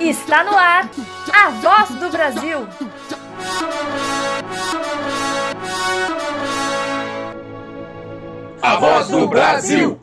Está 0.00 0.44
no 0.44 0.56
ar 0.56 0.88
a 1.32 1.50
voz 1.50 1.90
do 1.90 2.10
Brasil. 2.10 2.66
A 8.62 8.76
voz 8.76 9.08
do 9.08 9.26
Brasil. 9.28 10.00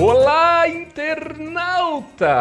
Olá, 0.00 0.68
internauta! 0.68 2.34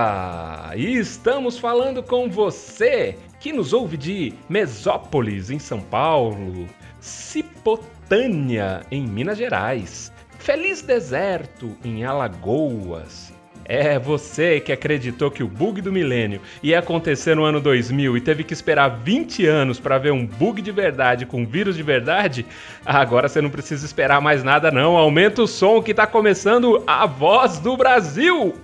E 0.76 0.98
estamos 0.98 1.58
falando 1.58 2.04
com 2.04 2.30
você 2.30 3.18
que 3.44 3.52
nos 3.52 3.74
ouve 3.74 3.98
de 3.98 4.34
Mesópolis, 4.48 5.50
em 5.50 5.60
São 5.60 5.82
Paulo, 5.82 6.66
Cipotânia, 7.02 8.86
em 8.90 9.06
Minas 9.06 9.38
Gerais, 9.38 10.14
Feliz 10.40 10.82
Deserto, 10.82 11.76
em 11.84 12.06
Alagoas. 12.06 13.34
É 13.66 14.00
você 14.00 14.62
que 14.62 14.72
acreditou 14.72 15.30
que 15.30 15.44
o 15.44 15.48
bug 15.48 15.82
do 15.82 15.92
milênio 15.92 16.40
ia 16.62 16.80
acontecer 16.80 17.36
no 17.36 17.44
ano 17.44 17.60
2000 17.60 18.16
e 18.16 18.22
teve 18.22 18.46
que 18.46 18.54
esperar 18.54 18.88
20 19.04 19.46
anos 19.46 19.78
para 19.78 19.98
ver 19.98 20.14
um 20.14 20.26
bug 20.26 20.62
de 20.62 20.72
verdade 20.72 21.26
com 21.26 21.46
vírus 21.46 21.76
de 21.76 21.84
verdade? 21.84 22.46
Agora 22.86 23.28
você 23.28 23.42
não 23.42 23.50
precisa 23.50 23.86
esperar 23.86 24.22
mais 24.22 24.42
nada 24.42 24.72
não. 24.72 24.96
Aumenta 24.96 25.42
o 25.42 25.48
som 25.48 25.82
que 25.82 25.92
está 25.92 26.08
começando 26.08 26.82
a 26.88 27.06
voz 27.06 27.60
do 27.60 27.76
Brasil. 27.76 28.56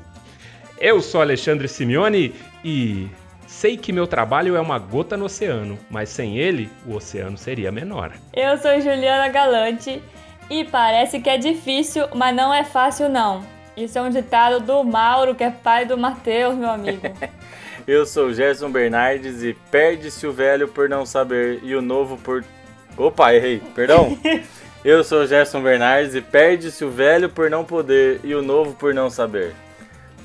Eu 0.80 1.02
sou 1.02 1.20
Alexandre 1.20 1.68
Simeone 1.68 2.34
e 2.64 3.10
Sei 3.50 3.76
que 3.76 3.92
meu 3.92 4.06
trabalho 4.06 4.56
é 4.56 4.62
uma 4.62 4.78
gota 4.78 5.18
no 5.18 5.26
oceano, 5.26 5.78
mas 5.90 6.10
sem 6.10 6.38
ele, 6.38 6.70
o 6.86 6.96
oceano 6.96 7.36
seria 7.36 7.72
menor. 7.72 8.12
Eu 8.32 8.56
sou 8.60 8.80
Juliana 8.80 9.28
Galante 9.28 10.04
e 10.52 10.64
parece 10.64 11.20
que 11.20 11.28
é 11.28 11.36
difícil, 11.36 12.08
mas 12.14 12.34
não 12.34 12.54
é 12.54 12.64
fácil 12.64 13.10
não. 13.10 13.44
Isso 13.76 13.98
é 13.98 14.04
um 14.04 14.12
ditado 14.12 14.60
do 14.60 14.84
Mauro, 14.84 15.34
que 15.34 15.44
é 15.44 15.50
pai 15.50 15.84
do 15.84 15.98
Matheus, 15.98 16.56
meu 16.56 16.70
amigo. 16.70 17.02
Eu 17.88 18.06
sou 18.06 18.32
Gerson 18.32 18.70
Bernardes 18.70 19.42
e 19.42 19.58
perde-se 19.72 20.28
o 20.28 20.32
velho 20.32 20.68
por 20.68 20.88
não 20.88 21.04
saber 21.04 21.60
e 21.64 21.74
o 21.74 21.82
novo 21.82 22.18
por. 22.18 22.46
Opa, 22.96 23.34
errei, 23.34 23.64
perdão. 23.74 24.16
Eu 24.86 25.04
sou 25.04 25.26
Gerson 25.26 25.64
Bernardes 25.64 26.14
e 26.14 26.22
perde-se 26.22 26.86
o 26.86 26.92
velho 26.92 27.28
por 27.28 27.50
não 27.50 27.66
poder 27.66 28.22
e 28.24 28.36
o 28.36 28.44
novo 28.44 28.76
por 28.76 28.94
não 28.94 29.10
saber. 29.10 29.56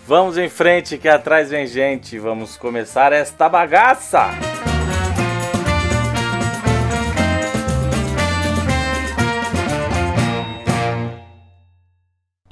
Vamos 0.06 0.36
em 0.36 0.50
frente 0.50 0.98
que 0.98 1.08
atrás 1.08 1.48
vem 1.50 1.66
gente. 1.66 2.18
Vamos 2.18 2.58
começar 2.58 3.12
esta 3.12 3.48
bagaça. 3.48 4.28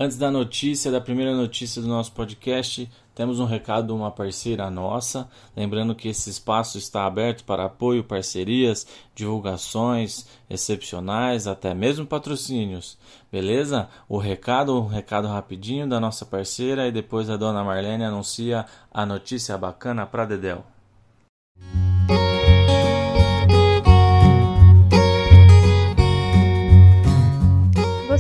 Antes 0.03 0.17
da 0.17 0.33
notícia, 0.33 0.91
da 0.91 1.01
primeira 1.01 1.33
notícia 1.33 1.81
do 1.81 1.87
nosso 1.87 2.11
podcast, 2.11 2.91
temos 3.15 3.39
um 3.39 3.45
recado 3.45 3.87
de 3.87 3.93
uma 3.93 4.11
parceira 4.11 4.69
nossa. 4.69 5.31
Lembrando 5.57 5.95
que 5.95 6.09
esse 6.09 6.29
espaço 6.29 6.77
está 6.77 7.07
aberto 7.07 7.45
para 7.45 7.67
apoio, 7.67 8.03
parcerias, 8.03 8.85
divulgações 9.15 10.27
excepcionais, 10.51 11.47
até 11.47 11.73
mesmo 11.73 12.05
patrocínios. 12.05 12.99
Beleza? 13.31 13.89
O 14.09 14.19
recado, 14.19 14.77
um 14.77 14.89
recado 14.89 15.29
rapidinho 15.29 15.89
da 15.89 16.01
nossa 16.01 16.27
parceira 16.27 16.89
e 16.89 16.91
depois 16.91 17.31
a 17.31 17.37
dona 17.37 17.63
Marlene 17.63 18.03
anuncia 18.03 18.67
a 18.93 19.07
notícia 19.07 19.57
bacana 19.57 20.05
para 20.05 20.25
Dedel. 20.27 20.65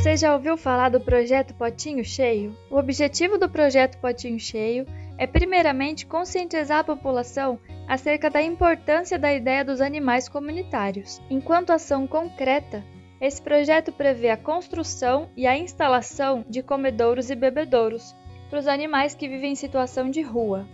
Você 0.02 0.16
já 0.16 0.34
ouviu 0.34 0.56
falar 0.56 0.88
do 0.88 0.98
projeto 1.00 1.54
Potinho 1.54 2.04
Cheio? 2.04 2.58
O 2.68 2.76
objetivo 2.76 3.38
do 3.38 3.48
projeto 3.48 3.98
Potinho 3.98 4.40
Cheio 4.40 4.84
é, 5.16 5.28
primeiramente, 5.28 6.06
conscientizar 6.06 6.80
a 6.80 6.84
população 6.84 7.56
acerca 7.86 8.28
da 8.28 8.42
importância 8.42 9.16
da 9.16 9.32
ideia 9.32 9.64
dos 9.64 9.80
animais 9.80 10.28
comunitários. 10.28 11.22
Enquanto 11.30 11.70
ação 11.70 12.04
concreta, 12.04 12.82
esse 13.20 13.40
projeto 13.40 13.92
prevê 13.92 14.30
a 14.30 14.36
construção 14.36 15.30
e 15.36 15.46
a 15.46 15.56
instalação 15.56 16.44
de 16.48 16.64
comedouros 16.64 17.30
e 17.30 17.36
bebedouros 17.36 18.12
para 18.50 18.58
os 18.58 18.66
animais 18.66 19.14
que 19.14 19.28
vivem 19.28 19.52
em 19.52 19.54
situação 19.54 20.10
de 20.10 20.20
rua. 20.20 20.66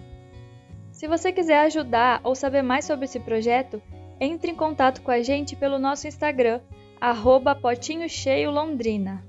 Se 0.91 1.07
você 1.07 1.31
quiser 1.33 1.67
ajudar 1.67 2.23
ou 2.25 2.35
saber 2.35 2.63
mais 2.63 2.87
sobre 2.87 3.05
esse 3.05 3.21
projeto, 3.21 3.83
entre 4.19 4.51
em 4.51 4.55
contato 4.55 5.03
com 5.03 5.11
a 5.11 5.21
gente 5.21 5.55
pelo 5.55 5.79
nosso 5.79 6.09
Instagram, 6.09 6.61
arroba 7.01 7.55
Potinho 7.55 8.09
Cheio 8.09 8.51
Londrina. 8.51 9.25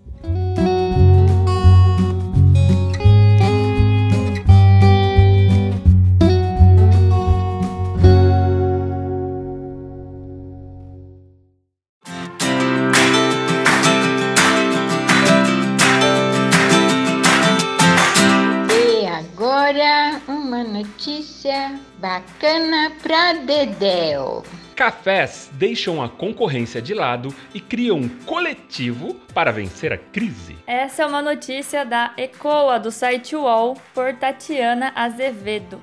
E 18.71 19.05
agora 19.05 20.21
uma 20.27 20.63
notícia 20.63 21.79
bacana 21.99 22.91
pra 23.01 23.33
Dedéu. 23.33 24.43
Cafés 24.79 25.49
deixam 25.51 26.01
a 26.01 26.07
concorrência 26.07 26.81
de 26.81 26.93
lado 26.93 27.35
e 27.53 27.59
criam 27.59 27.97
um 27.97 28.07
coletivo 28.07 29.13
para 29.33 29.51
vencer 29.51 29.91
a 29.91 29.97
crise. 29.97 30.55
Essa 30.65 31.03
é 31.03 31.05
uma 31.05 31.21
notícia 31.21 31.83
da 31.83 32.13
ECOA 32.15 32.79
do 32.79 32.89
site 32.89 33.35
UOL 33.35 33.75
por 33.93 34.13
Tatiana 34.13 34.93
Azevedo. 34.95 35.81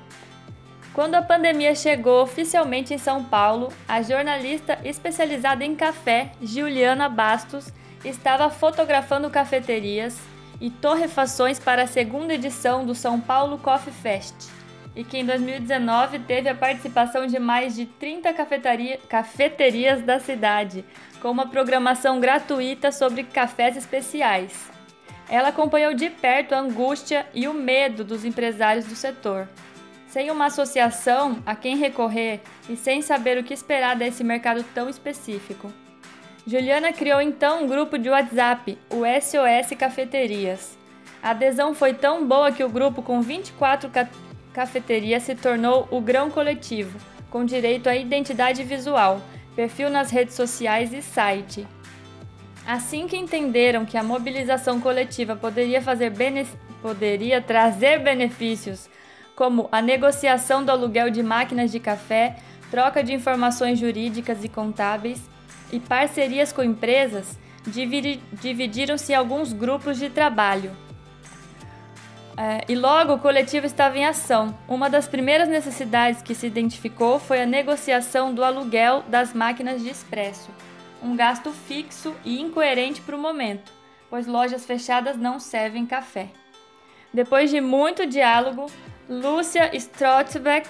Quando 0.95 1.13
a 1.13 1.21
pandemia 1.21 1.75
chegou 1.75 2.23
oficialmente 2.23 2.91
em 2.91 2.97
São 2.97 3.23
Paulo, 3.23 3.71
a 3.87 4.01
jornalista 4.01 4.79
especializada 4.83 5.63
em 5.63 5.75
café, 5.75 6.31
Juliana 6.41 7.07
Bastos, 7.07 7.71
estava 8.03 8.49
fotografando 8.49 9.29
cafeterias 9.29 10.17
e 10.59 10.71
torrefações 10.71 11.59
para 11.59 11.83
a 11.83 11.87
segunda 11.87 12.33
edição 12.33 12.83
do 12.83 12.95
São 12.95 13.21
Paulo 13.21 13.59
Coffee 13.59 13.93
Fest 13.93 14.56
e 14.97 15.03
que 15.03 15.19
em 15.19 15.25
2019 15.25 16.17
teve 16.17 16.49
a 16.49 16.55
participação 16.55 17.27
de 17.27 17.37
mais 17.37 17.75
de 17.75 17.85
30 17.85 18.33
cafeteria, 18.33 18.97
cafeterias 19.07 20.01
da 20.01 20.19
cidade, 20.19 20.83
com 21.21 21.29
uma 21.29 21.47
programação 21.47 22.19
gratuita 22.19 22.91
sobre 22.91 23.23
cafés 23.23 23.77
especiais. 23.77 24.71
Ela 25.29 25.49
acompanhou 25.49 25.93
de 25.93 26.09
perto 26.09 26.55
a 26.55 26.59
angústia 26.59 27.27
e 27.31 27.47
o 27.47 27.53
medo 27.53 28.03
dos 28.03 28.25
empresários 28.25 28.85
do 28.85 28.95
setor. 28.95 29.47
Sem 30.07 30.31
uma 30.31 30.45
associação 30.45 31.43
a 31.45 31.53
quem 31.53 31.77
recorrer 31.77 32.41
e 32.67 32.75
sem 32.75 33.03
saber 33.03 33.37
o 33.37 33.43
que 33.43 33.53
esperar 33.53 33.95
desse 33.95 34.23
mercado 34.23 34.63
tão 34.73 34.89
específico. 34.89 35.71
Juliana 36.47 36.91
criou 36.91 37.21
então 37.21 37.63
um 37.63 37.67
grupo 37.67 37.99
de 37.99 38.09
WhatsApp, 38.09 38.79
o 38.89 39.03
SOS 39.05 39.77
Cafeterias. 39.77 40.75
A 41.21 41.31
adesão 41.31 41.75
foi 41.75 41.93
tão 41.93 42.25
boa 42.25 42.51
que 42.51 42.63
o 42.63 42.69
grupo, 42.69 43.03
com 43.03 43.21
24 43.21 43.89
ca 44.57 44.65
cafeterias, 44.65 45.21
se 45.21 45.35
tornou 45.35 45.87
o 45.91 46.01
Grão 46.01 46.31
Coletivo, 46.31 46.97
com 47.29 47.45
direito 47.45 47.87
à 47.87 47.95
identidade 47.95 48.63
visual, 48.63 49.21
perfil 49.55 49.87
nas 49.87 50.09
redes 50.09 50.33
sociais 50.33 50.91
e 50.93 51.01
site. 51.03 51.67
Assim 52.65 53.07
que 53.07 53.15
entenderam 53.15 53.85
que 53.85 53.95
a 53.97 54.01
mobilização 54.01 54.81
coletiva 54.81 55.35
poderia, 55.35 55.79
fazer 55.79 56.11
poderia 56.81 57.39
trazer 57.39 57.99
benefícios, 57.99 58.89
como 59.35 59.69
a 59.71 59.79
negociação 59.79 60.65
do 60.65 60.71
aluguel 60.71 61.11
de 61.11 61.21
máquinas 61.21 61.71
de 61.71 61.79
café, 61.79 62.37
troca 62.71 63.03
de 63.03 63.13
informações 63.13 63.77
jurídicas 63.77 64.43
e 64.43 64.49
contábeis 64.49 65.21
e 65.71 65.79
parcerias 65.79 66.51
com 66.51 66.63
empresas, 66.63 67.37
dividiram-se 68.41 69.13
alguns 69.13 69.53
grupos 69.53 69.99
de 69.99 70.09
trabalho. 70.09 70.86
É, 72.37 72.63
e 72.71 72.75
logo 72.75 73.13
o 73.13 73.19
coletivo 73.19 73.65
estava 73.65 73.97
em 73.97 74.05
ação. 74.05 74.55
Uma 74.67 74.91
das 74.91 75.07
primeiras 75.07 75.49
necessidades 75.49 76.21
que 76.21 76.35
se 76.35 76.45
identificou 76.45 77.19
foi 77.19 77.41
a 77.41 77.47
negociação 77.47 78.31
do 78.31 78.43
aluguel 78.43 79.03
das 79.07 79.33
máquinas 79.33 79.81
de 79.81 79.89
expresso, 79.89 80.51
um 81.01 81.15
gasto 81.15 81.51
fixo 81.51 82.15
e 82.23 82.39
incoerente 82.39 83.01
para 83.01 83.15
o 83.15 83.19
momento, 83.19 83.71
pois 84.07 84.27
lojas 84.27 84.65
fechadas 84.65 85.17
não 85.17 85.39
servem 85.39 85.87
café. 85.87 86.27
Depois 87.11 87.49
de 87.49 87.59
muito 87.59 88.05
diálogo, 88.05 88.67
Lúcia 89.09 89.75
Strotzbeck, 89.75 90.69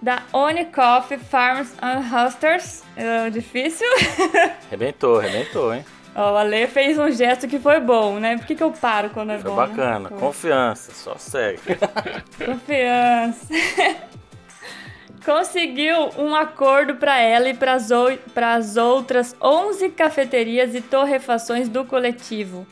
da 0.00 0.22
Oni 0.32 0.64
Coffee 0.64 1.18
Farms 1.18 1.74
and 1.82 2.00
Hosters, 2.08 2.82
é 2.96 3.28
difícil? 3.28 3.86
Rebentou, 4.70 5.18
rebentou, 5.18 5.74
hein? 5.74 5.84
Ó, 6.14 6.32
o 6.32 6.36
Ale 6.36 6.66
fez 6.66 6.98
um 6.98 7.10
gesto 7.10 7.48
que 7.48 7.58
foi 7.58 7.80
bom, 7.80 8.18
né? 8.18 8.36
Por 8.36 8.46
que, 8.46 8.54
que 8.54 8.62
eu 8.62 8.70
paro 8.70 9.10
quando 9.10 9.30
é 9.30 9.38
Foi 9.38 9.50
bom? 9.50 9.56
bacana. 9.56 10.10
Né? 10.10 10.16
Confiança, 10.18 10.92
só 10.92 11.16
segue. 11.16 11.60
Confiança. 12.44 13.46
conseguiu 15.24 16.10
um 16.18 16.34
acordo 16.34 16.96
para 16.96 17.18
ela 17.18 17.48
e 17.48 17.54
para 17.54 17.74
as 18.54 18.76
outras 18.76 19.36
11 19.40 19.90
cafeterias 19.90 20.74
e 20.74 20.80
torrefações 20.80 21.68
do 21.68 21.84
coletivo, 21.84 22.66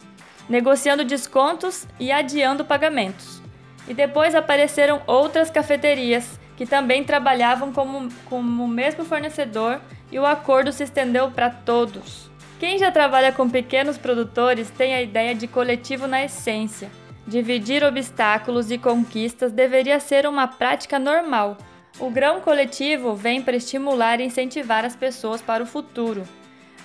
negociando 0.49 1.05
descontos 1.05 1.87
e 1.99 2.11
adiando 2.11 2.65
pagamentos. 2.65 3.41
E 3.89 3.95
depois 3.95 4.35
apareceram 4.35 5.01
outras 5.07 5.51
cafeterias 5.51 6.39
que 6.57 6.67
também 6.67 7.03
trabalhavam 7.05 7.73
como, 7.73 8.09
como 8.27 8.65
o 8.65 8.69
mesmo 8.69 9.05
fornecedor 9.05 9.81
e 10.13 10.19
o 10.19 10.27
acordo 10.27 10.73
se 10.73 10.85
estendeu 10.85 11.31
para 11.31 11.51
todos. 11.51 12.30
Quem 12.61 12.79
já 12.79 12.93
trabalha 12.93 13.33
com 13.33 13.49
pequenos 13.49 13.97
produtores 13.97 14.69
tem 14.69 14.95
a 14.95 15.01
ideia 15.01 15.35
de 15.35 15.47
coletivo 15.47 16.07
na 16.07 16.23
essência. 16.23 16.91
Dividir 17.27 17.83
obstáculos 17.83 18.71
e 18.71 18.77
conquistas 18.77 19.51
deveria 19.51 19.99
ser 19.99 20.27
uma 20.27 20.47
prática 20.47 20.99
normal. 20.99 21.57
O 21.99 22.11
grão 22.11 22.43
coletivo 22.43 23.15
vem 23.15 23.41
para 23.41 23.57
estimular 23.57 24.21
e 24.21 24.27
incentivar 24.27 24.85
as 24.85 24.95
pessoas 24.95 25.41
para 25.41 25.63
o 25.63 25.67
futuro. 25.67 26.23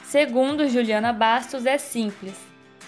Segundo 0.06 0.69
Juliana 0.69 1.12
Bastos, 1.12 1.66
é 1.66 1.77
simples. 1.77 2.39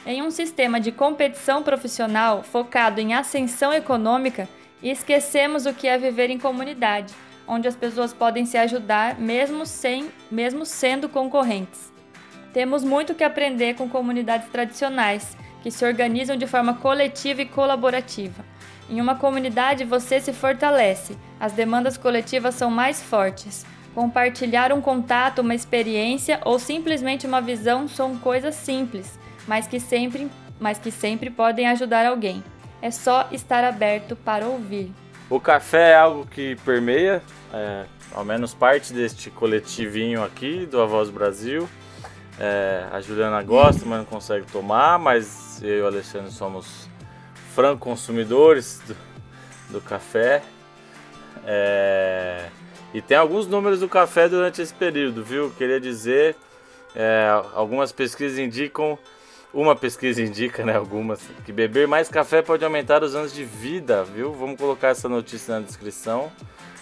Em 0.05 0.23
um 0.23 0.31
sistema 0.31 0.79
de 0.79 0.93
competição 0.93 1.61
profissional 1.61 2.41
focado 2.41 3.01
em 3.01 3.13
ascensão 3.13 3.73
econômica, 3.73 4.47
esquecemos 4.81 5.65
o 5.65 5.73
que 5.73 5.89
é 5.89 5.97
viver 5.97 6.29
em 6.29 6.39
comunidade, 6.39 7.13
onde 7.45 7.67
as 7.67 7.75
pessoas 7.75 8.13
podem 8.13 8.45
se 8.45 8.57
ajudar 8.57 9.19
mesmo 9.19 9.65
sem, 9.65 10.09
mesmo 10.31 10.65
sendo 10.65 11.09
concorrentes. 11.09 11.86
Temos 12.57 12.83
muito 12.83 13.13
que 13.13 13.23
aprender 13.23 13.75
com 13.75 13.87
comunidades 13.87 14.49
tradicionais, 14.49 15.37
que 15.61 15.69
se 15.69 15.85
organizam 15.85 16.35
de 16.35 16.47
forma 16.47 16.73
coletiva 16.73 17.43
e 17.43 17.45
colaborativa. 17.45 18.43
Em 18.89 18.99
uma 18.99 19.13
comunidade 19.13 19.85
você 19.85 20.19
se 20.19 20.33
fortalece, 20.33 21.15
as 21.39 21.53
demandas 21.53 21.97
coletivas 21.97 22.55
são 22.55 22.71
mais 22.71 22.99
fortes. 22.99 23.63
Compartilhar 23.93 24.73
um 24.73 24.81
contato, 24.81 25.43
uma 25.43 25.53
experiência 25.53 26.41
ou 26.43 26.57
simplesmente 26.57 27.27
uma 27.27 27.41
visão 27.41 27.87
são 27.87 28.17
coisas 28.17 28.55
simples, 28.55 29.19
mas 29.47 29.67
que 29.67 29.79
sempre, 29.79 30.27
mas 30.59 30.79
que 30.79 30.89
sempre 30.89 31.29
podem 31.29 31.67
ajudar 31.67 32.07
alguém. 32.07 32.43
É 32.81 32.89
só 32.89 33.27
estar 33.31 33.63
aberto 33.63 34.15
para 34.15 34.47
ouvir. 34.47 34.91
O 35.29 35.39
café 35.39 35.91
é 35.91 35.95
algo 35.95 36.25
que 36.25 36.55
permeia, 36.65 37.21
é, 37.53 37.85
ao 38.11 38.25
menos 38.25 38.55
parte 38.55 38.93
deste 38.93 39.29
coletivinho 39.29 40.23
aqui 40.23 40.65
do 40.65 40.81
Avós 40.81 41.11
Brasil. 41.11 41.69
É, 42.39 42.85
a 42.91 43.01
Juliana 43.01 43.41
gosta, 43.41 43.83
mas 43.85 43.99
não 43.99 44.05
consegue 44.05 44.45
tomar, 44.51 44.99
mas 44.99 45.61
eu 45.63 45.77
e 45.77 45.81
o 45.81 45.87
Alexandre 45.87 46.31
somos 46.31 46.87
franco 47.55 47.79
consumidores 47.79 48.79
do, 48.87 48.95
do 49.71 49.81
café. 49.81 50.43
É, 51.45 52.49
e 52.93 53.01
tem 53.01 53.17
alguns 53.17 53.47
números 53.47 53.79
do 53.79 53.89
café 53.89 54.29
durante 54.29 54.61
esse 54.61 54.73
período, 54.73 55.23
viu? 55.23 55.49
Queria 55.57 55.79
dizer, 55.79 56.35
é, 56.95 57.27
algumas 57.53 57.91
pesquisas 57.91 58.37
indicam, 58.37 58.99
uma 59.51 59.75
pesquisa 59.75 60.21
indica, 60.21 60.63
né, 60.63 60.75
algumas, 60.75 61.19
que 61.45 61.51
beber 61.51 61.87
mais 61.87 62.07
café 62.09 62.43
pode 62.43 62.63
aumentar 62.63 63.03
os 63.03 63.15
anos 63.15 63.33
de 63.33 63.43
vida, 63.43 64.03
viu? 64.03 64.33
Vamos 64.33 64.57
colocar 64.57 64.89
essa 64.89 65.09
notícia 65.09 65.59
na 65.59 65.65
descrição 65.65 66.31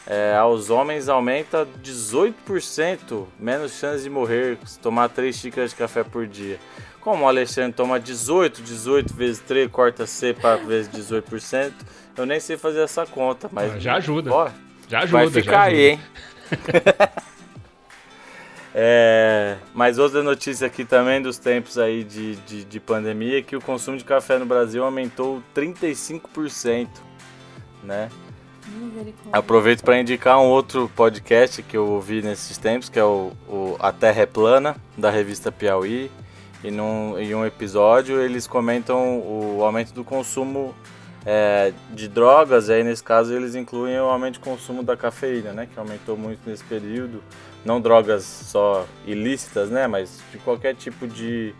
é, 0.07 0.35
aos 0.35 0.69
homens 0.69 1.09
aumenta 1.09 1.67
18% 1.83 3.25
menos 3.39 3.73
chance 3.73 4.03
de 4.03 4.09
morrer 4.09 4.57
se 4.63 4.79
tomar 4.79 5.09
3 5.09 5.35
xícaras 5.35 5.71
de 5.71 5.75
café 5.75 6.03
por 6.03 6.27
dia. 6.27 6.59
Como 7.01 7.25
o 7.25 7.27
Alexandre 7.27 7.73
toma 7.73 7.99
18, 7.99 8.61
18 8.61 9.13
vezes 9.13 9.39
3, 9.41 9.69
corta 9.71 10.05
C 10.05 10.33
para 10.33 10.57
vezes 10.57 10.91
18%, 10.91 11.73
eu 12.17 12.25
nem 12.25 12.39
sei 12.39 12.57
fazer 12.57 12.81
essa 12.81 13.05
conta, 13.05 13.49
mas. 13.51 13.81
Já 13.81 13.95
ajuda. 13.95 14.31
Ó, 14.31 14.49
já 14.87 14.99
ajuda. 14.99 15.17
Vai 15.17 15.29
ficar 15.29 15.61
aí, 15.63 15.91
hein? 15.91 15.99
é, 18.73 19.57
mas 19.73 19.97
outra 19.97 20.21
notícia 20.21 20.67
aqui 20.67 20.85
também 20.85 21.21
dos 21.21 21.37
tempos 21.37 21.77
aí 21.77 22.03
de, 22.03 22.35
de, 22.37 22.63
de 22.63 22.79
pandemia 22.79 23.39
é 23.39 23.41
que 23.41 23.55
o 23.55 23.61
consumo 23.61 23.97
de 23.97 24.03
café 24.03 24.37
no 24.37 24.45
Brasil 24.45 24.83
aumentou 24.83 25.41
35%, 25.55 26.87
né? 27.83 28.09
Aproveito 29.31 29.83
para 29.83 29.99
indicar 29.99 30.39
um 30.39 30.45
outro 30.45 30.89
podcast 30.95 31.61
que 31.61 31.77
eu 31.77 31.87
ouvi 31.87 32.21
nesses 32.21 32.57
tempos, 32.57 32.89
que 32.89 32.97
é 32.97 33.03
o, 33.03 33.31
o 33.47 33.75
A 33.79 33.91
Terra 33.91 34.21
é 34.21 34.25
Plana, 34.25 34.75
da 34.97 35.09
revista 35.09 35.51
Piauí. 35.51 36.09
E 36.63 36.71
num, 36.71 37.19
em 37.19 37.35
um 37.35 37.45
episódio 37.45 38.19
eles 38.19 38.47
comentam 38.47 39.19
o 39.19 39.63
aumento 39.63 39.93
do 39.93 40.03
consumo 40.03 40.73
é, 41.25 41.73
de 41.91 42.07
drogas, 42.07 42.69
e 42.69 42.73
aí 42.73 42.83
nesse 42.83 43.03
caso 43.03 43.33
eles 43.33 43.55
incluem 43.55 43.99
o 43.99 44.05
aumento 44.05 44.33
de 44.35 44.39
consumo 44.39 44.83
da 44.83 44.95
cafeína, 44.95 45.51
né, 45.51 45.67
que 45.71 45.79
aumentou 45.79 46.15
muito 46.15 46.47
nesse 46.49 46.63
período. 46.63 47.21
Não 47.63 47.81
drogas 47.81 48.23
só 48.23 48.85
ilícitas, 49.05 49.69
né, 49.69 49.87
mas 49.87 50.21
de 50.31 50.37
qualquer 50.37 50.75
tipo 50.75 51.07
de, 51.07 51.53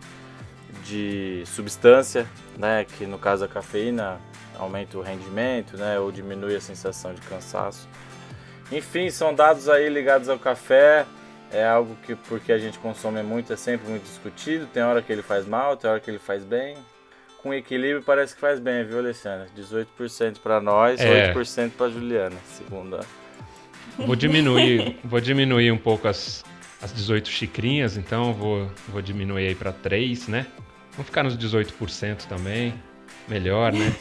de 0.84 1.44
substância, 1.46 2.28
né, 2.58 2.86
que 2.86 3.06
no 3.06 3.18
caso 3.18 3.44
a 3.46 3.48
cafeína 3.48 4.20
aumenta 4.58 4.98
o 4.98 5.02
rendimento, 5.02 5.78
né, 5.78 6.00
ou 6.00 6.12
diminui 6.12 6.56
a 6.56 6.62
sensação 6.62 7.14
de 7.14 7.22
cansaço. 7.22 7.88
Enfim, 8.72 9.10
são 9.10 9.34
dados 9.34 9.70
aí 9.70 9.90
ligados 9.90 10.30
ao 10.30 10.40
café. 10.40 11.06
É 11.52 11.66
algo 11.66 11.96
que 12.04 12.16
porque 12.16 12.52
a 12.52 12.58
gente 12.58 12.80
consome 12.80 13.22
muito 13.22 13.54
é 13.54 13.56
sempre 13.56 13.88
muito 13.90 14.04
discutido. 14.04 14.66
Tem 14.68 14.84
hora 14.84 15.02
que 15.02 15.12
ele 15.12 15.22
faz 15.22 15.48
mal, 15.48 15.78
tem 15.78 15.90
hora 15.90 16.00
que 16.00 16.10
ele 16.10 16.20
faz 16.20 16.44
bem. 16.44 16.76
Com 17.42 17.54
equilíbrio 17.54 18.02
parece 18.02 18.34
que 18.34 18.42
faz 18.42 18.60
bem, 18.60 18.84
viu, 18.84 18.98
Alessandra? 18.98 19.48
18% 19.56 20.40
para 20.42 20.60
nós, 20.60 21.00
é. 21.00 21.32
8% 21.32 21.72
para 21.78 21.90
Juliana, 21.90 22.36
segunda. 22.46 23.02
Vou 24.00 24.16
diminuir, 24.16 25.00
vou 25.04 25.22
diminuir 25.22 25.72
um 25.72 25.78
pouco 25.78 26.08
as, 26.08 26.44
as 26.82 26.92
18 26.92 27.30
xicrinhas, 27.30 27.98
então 27.98 28.34
vou, 28.34 28.68
vou 28.90 29.02
diminuir 29.02 29.48
aí 29.48 29.56
para 29.56 29.72
3, 29.72 30.28
né? 30.28 30.48
Vamos 30.94 31.06
ficar 31.06 31.24
nos 31.24 31.38
18% 31.38 32.26
também. 32.26 32.74
Melhor, 33.28 33.74
né? 33.74 33.92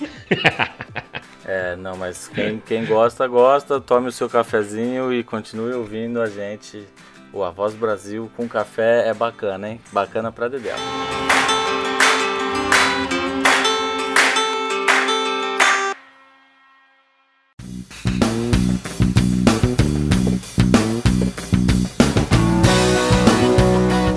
é, 1.47 1.77
não, 1.77 1.97
mas 1.97 2.29
quem, 2.29 2.59
quem 2.59 2.85
gosta, 2.85 3.27
gosta. 3.27 3.81
Tome 3.81 4.09
o 4.09 4.13
seu 4.13 4.29
cafezinho 4.29 5.13
e 5.13 5.25
continue 5.25 5.73
ouvindo 5.73 6.21
a 6.21 6.27
gente. 6.27 6.87
O 7.33 7.43
A 7.43 7.51
Voz 7.51 7.75
Brasil 7.75 8.31
com 8.37 8.47
café 8.47 9.09
é 9.09 9.15
bacana, 9.15 9.71
hein? 9.71 9.81
Bacana 9.93 10.31
pra 10.31 10.47
Dedé. 10.47 10.75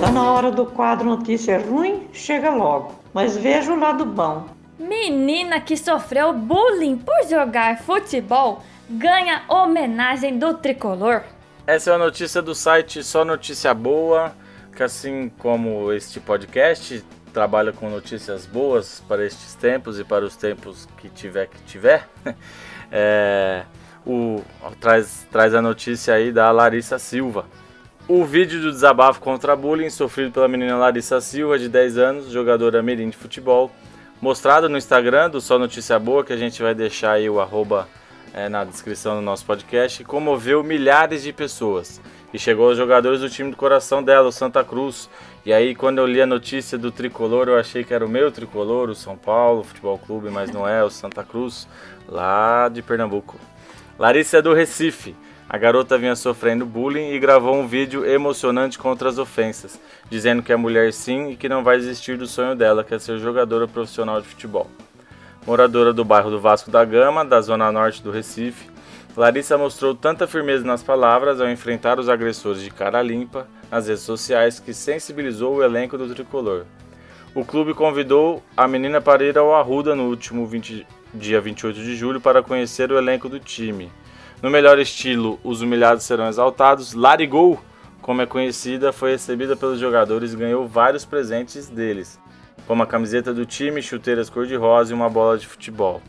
Tá 0.00 0.12
na 0.12 0.30
hora 0.30 0.50
do 0.52 0.66
quadro 0.66 1.08
Notícia 1.08 1.58
Ruim? 1.58 2.08
Chega 2.12 2.50
logo. 2.50 2.92
Mas 3.12 3.36
veja 3.36 3.72
o 3.72 3.80
lado 3.80 4.04
bom. 4.04 4.57
Menina 4.78 5.60
que 5.60 5.76
sofreu 5.76 6.32
bullying 6.32 6.98
por 6.98 7.28
jogar 7.28 7.82
futebol 7.82 8.62
ganha 8.88 9.42
homenagem 9.48 10.38
do 10.38 10.54
tricolor. 10.54 11.24
Essa 11.66 11.90
é 11.90 11.94
a 11.94 11.98
notícia 11.98 12.40
do 12.40 12.54
site 12.54 13.02
Só 13.02 13.24
Notícia 13.24 13.74
Boa, 13.74 14.32
que 14.76 14.82
assim 14.82 15.30
como 15.36 15.92
este 15.92 16.20
podcast 16.20 17.04
trabalha 17.32 17.72
com 17.72 17.90
notícias 17.90 18.46
boas 18.46 19.02
para 19.08 19.26
estes 19.26 19.54
tempos 19.54 19.98
e 19.98 20.04
para 20.04 20.24
os 20.24 20.36
tempos 20.36 20.86
que 20.98 21.08
tiver 21.08 21.48
que 21.48 21.60
tiver. 21.64 22.08
É, 22.90 23.64
o, 24.06 24.42
traz, 24.80 25.26
traz 25.30 25.54
a 25.54 25.60
notícia 25.60 26.14
aí 26.14 26.32
da 26.32 26.50
Larissa 26.50 26.98
Silva. 26.98 27.44
O 28.08 28.24
vídeo 28.24 28.62
do 28.62 28.72
desabafo 28.72 29.20
contra 29.20 29.54
bullying 29.54 29.90
sofrido 29.90 30.32
pela 30.32 30.48
menina 30.48 30.74
Larissa 30.74 31.20
Silva, 31.20 31.58
de 31.58 31.68
10 31.68 31.98
anos, 31.98 32.30
jogadora 32.30 32.82
mirim 32.82 33.10
de 33.10 33.16
futebol, 33.18 33.70
mostrado 34.20 34.68
no 34.68 34.76
Instagram 34.76 35.30
do 35.30 35.40
Só 35.40 35.58
Notícia 35.58 35.98
Boa, 35.98 36.24
que 36.24 36.32
a 36.32 36.36
gente 36.36 36.62
vai 36.62 36.74
deixar 36.74 37.12
aí 37.12 37.28
o 37.28 37.40
arroba 37.40 37.88
é, 38.32 38.48
na 38.48 38.64
descrição 38.64 39.16
do 39.16 39.22
nosso 39.22 39.44
podcast, 39.44 40.02
comoveu 40.04 40.62
milhares 40.62 41.22
de 41.22 41.32
pessoas. 41.32 42.00
E 42.32 42.38
chegou 42.38 42.68
aos 42.68 42.76
jogadores 42.76 43.20
do 43.20 43.30
time 43.30 43.50
do 43.50 43.56
coração 43.56 44.02
dela, 44.02 44.28
o 44.28 44.32
Santa 44.32 44.62
Cruz. 44.62 45.08
E 45.46 45.52
aí, 45.52 45.74
quando 45.74 45.98
eu 45.98 46.06
li 46.06 46.20
a 46.20 46.26
notícia 46.26 46.76
do 46.76 46.92
tricolor, 46.92 47.48
eu 47.48 47.58
achei 47.58 47.82
que 47.82 47.94
era 47.94 48.04
o 48.04 48.08
meu 48.08 48.30
tricolor, 48.30 48.90
o 48.90 48.94
São 48.94 49.16
Paulo 49.16 49.64
Futebol 49.64 49.98
Clube, 49.98 50.28
mas 50.28 50.50
não 50.50 50.68
é, 50.68 50.84
o 50.84 50.90
Santa 50.90 51.24
Cruz, 51.24 51.66
lá 52.06 52.68
de 52.68 52.82
Pernambuco. 52.82 53.36
Larissa 53.98 54.38
é 54.38 54.42
do 54.42 54.52
Recife. 54.52 55.16
A 55.50 55.56
garota 55.56 55.96
vinha 55.96 56.14
sofrendo 56.14 56.66
bullying 56.66 57.12
e 57.12 57.18
gravou 57.18 57.56
um 57.56 57.66
vídeo 57.66 58.04
emocionante 58.04 58.78
contra 58.78 59.08
as 59.08 59.16
ofensas, 59.16 59.80
dizendo 60.10 60.42
que 60.42 60.52
é 60.52 60.56
mulher 60.56 60.92
sim 60.92 61.30
e 61.30 61.36
que 61.36 61.48
não 61.48 61.64
vai 61.64 61.78
desistir 61.78 62.18
do 62.18 62.26
sonho 62.26 62.54
dela, 62.54 62.84
que 62.84 62.94
é 62.94 62.98
ser 62.98 63.18
jogadora 63.18 63.66
profissional 63.66 64.20
de 64.20 64.28
futebol. 64.28 64.70
Moradora 65.46 65.90
do 65.94 66.04
bairro 66.04 66.30
do 66.30 66.38
Vasco 66.38 66.70
da 66.70 66.84
Gama, 66.84 67.24
da 67.24 67.40
zona 67.40 67.72
norte 67.72 68.02
do 68.02 68.10
Recife, 68.10 68.68
Larissa 69.16 69.56
mostrou 69.56 69.94
tanta 69.94 70.26
firmeza 70.26 70.66
nas 70.66 70.82
palavras 70.82 71.40
ao 71.40 71.48
enfrentar 71.48 71.98
os 71.98 72.10
agressores 72.10 72.60
de 72.60 72.70
cara 72.70 73.00
limpa 73.00 73.48
nas 73.70 73.88
redes 73.88 74.02
sociais 74.02 74.60
que 74.60 74.74
sensibilizou 74.74 75.56
o 75.56 75.62
elenco 75.62 75.96
do 75.96 76.14
tricolor. 76.14 76.66
O 77.34 77.42
clube 77.42 77.72
convidou 77.72 78.42
a 78.54 78.68
menina 78.68 79.00
para 79.00 79.24
ir 79.24 79.38
ao 79.38 79.54
Arruda 79.54 79.94
no 79.94 80.08
último 80.08 80.46
20, 80.46 80.86
dia 81.14 81.40
28 81.40 81.80
de 81.80 81.96
julho 81.96 82.20
para 82.20 82.42
conhecer 82.42 82.92
o 82.92 82.98
elenco 82.98 83.30
do 83.30 83.40
time. 83.40 83.90
No 84.40 84.50
melhor 84.50 84.78
estilo, 84.78 85.40
os 85.42 85.62
humilhados 85.62 86.04
serão 86.04 86.28
exaltados. 86.28 86.94
Larigol, 86.94 87.60
como 88.00 88.22
é 88.22 88.26
conhecida, 88.26 88.92
foi 88.92 89.10
recebida 89.10 89.56
pelos 89.56 89.80
jogadores 89.80 90.32
e 90.32 90.36
ganhou 90.36 90.64
vários 90.64 91.04
presentes 91.04 91.68
deles, 91.68 92.20
como 92.64 92.84
a 92.84 92.86
camiseta 92.86 93.34
do 93.34 93.44
time, 93.44 93.82
chuteiras 93.82 94.30
cor-de-rosa 94.30 94.92
e 94.92 94.94
uma 94.94 95.10
bola 95.10 95.36
de 95.36 95.44
futebol. 95.44 96.00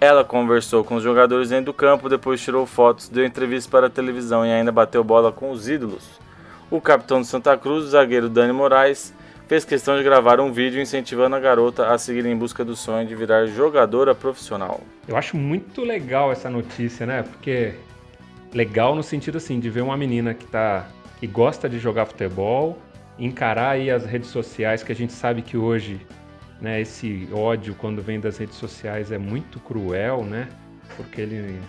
Ela 0.00 0.22
conversou 0.22 0.84
com 0.84 0.94
os 0.94 1.02
jogadores 1.02 1.48
dentro 1.48 1.66
do 1.66 1.74
campo, 1.74 2.08
depois 2.08 2.40
tirou 2.40 2.64
fotos, 2.64 3.08
deu 3.08 3.26
entrevista 3.26 3.68
para 3.68 3.88
a 3.88 3.90
televisão 3.90 4.46
e 4.46 4.52
ainda 4.52 4.70
bateu 4.70 5.02
bola 5.02 5.32
com 5.32 5.50
os 5.50 5.68
ídolos. 5.68 6.08
O 6.70 6.80
capitão 6.80 7.20
do 7.20 7.26
Santa 7.26 7.56
Cruz, 7.56 7.86
o 7.86 7.88
zagueiro 7.88 8.28
Dani 8.28 8.52
Moraes, 8.52 9.12
fez 9.48 9.64
questão 9.64 9.96
de 9.96 10.04
gravar 10.04 10.38
um 10.38 10.52
vídeo 10.52 10.80
incentivando 10.80 11.34
a 11.34 11.40
garota 11.40 11.88
a 11.88 11.98
seguir 11.98 12.24
em 12.26 12.36
busca 12.36 12.64
do 12.64 12.76
sonho 12.76 13.06
de 13.06 13.14
virar 13.14 13.46
jogadora 13.46 14.14
profissional. 14.14 14.80
Eu 15.06 15.16
acho 15.16 15.36
muito 15.36 15.82
legal 15.82 16.30
essa 16.30 16.48
notícia, 16.48 17.06
né? 17.06 17.22
Porque 17.22 17.74
legal 18.52 18.94
no 18.94 19.02
sentido 19.02 19.38
assim 19.38 19.58
de 19.58 19.68
ver 19.70 19.80
uma 19.80 19.96
menina 19.96 20.34
que 20.34 20.46
tá 20.46 20.86
que 21.18 21.26
gosta 21.26 21.68
de 21.68 21.80
jogar 21.80 22.06
futebol, 22.06 22.78
encarar 23.18 23.70
aí 23.70 23.90
as 23.90 24.04
redes 24.04 24.30
sociais 24.30 24.84
que 24.84 24.92
a 24.92 24.94
gente 24.94 25.12
sabe 25.12 25.42
que 25.42 25.56
hoje 25.56 26.00
né? 26.60 26.80
Esse 26.80 27.28
ódio 27.32 27.74
quando 27.74 28.02
vem 28.02 28.20
das 28.20 28.38
redes 28.38 28.56
sociais 28.56 29.12
é 29.12 29.18
muito 29.18 29.60
cruel, 29.60 30.24
né? 30.24 30.48
Porque 30.96 31.20
ele 31.20 31.60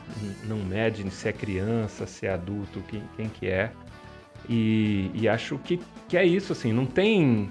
não 0.45 0.57
mede 0.57 1.09
se 1.11 1.29
é 1.29 1.33
criança, 1.33 2.05
se 2.05 2.25
é 2.25 2.31
adulto, 2.31 2.81
quem, 2.87 3.03
quem 3.15 3.29
que 3.29 3.47
é. 3.47 3.71
E, 4.47 5.11
e 5.13 5.27
acho 5.27 5.57
que, 5.59 5.79
que 6.07 6.17
é 6.17 6.25
isso, 6.25 6.53
assim, 6.53 6.73
não 6.73 6.85
tem 6.85 7.49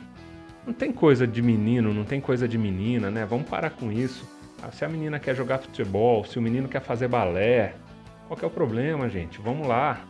não 0.69 0.75
tem 0.75 0.93
coisa 0.93 1.27
de 1.27 1.41
menino, 1.41 1.95
não 1.95 2.05
tem 2.05 2.21
coisa 2.21 2.47
de 2.47 2.59
menina, 2.59 3.11
né? 3.11 3.25
Vamos 3.25 3.49
parar 3.49 3.71
com 3.71 3.91
isso. 3.91 4.29
Ah, 4.63 4.71
se 4.71 4.85
a 4.85 4.89
menina 4.89 5.19
quer 5.19 5.35
jogar 5.35 5.59
futebol, 5.59 6.27
se 6.27 6.39
o 6.39 6.43
menino 6.43 6.69
quer 6.69 6.83
fazer 6.83 7.09
balé, 7.09 7.73
qual 8.27 8.39
é 8.43 8.45
o 8.45 8.51
problema, 8.51 9.09
gente? 9.09 9.41
Vamos 9.41 9.67
lá. 9.67 10.05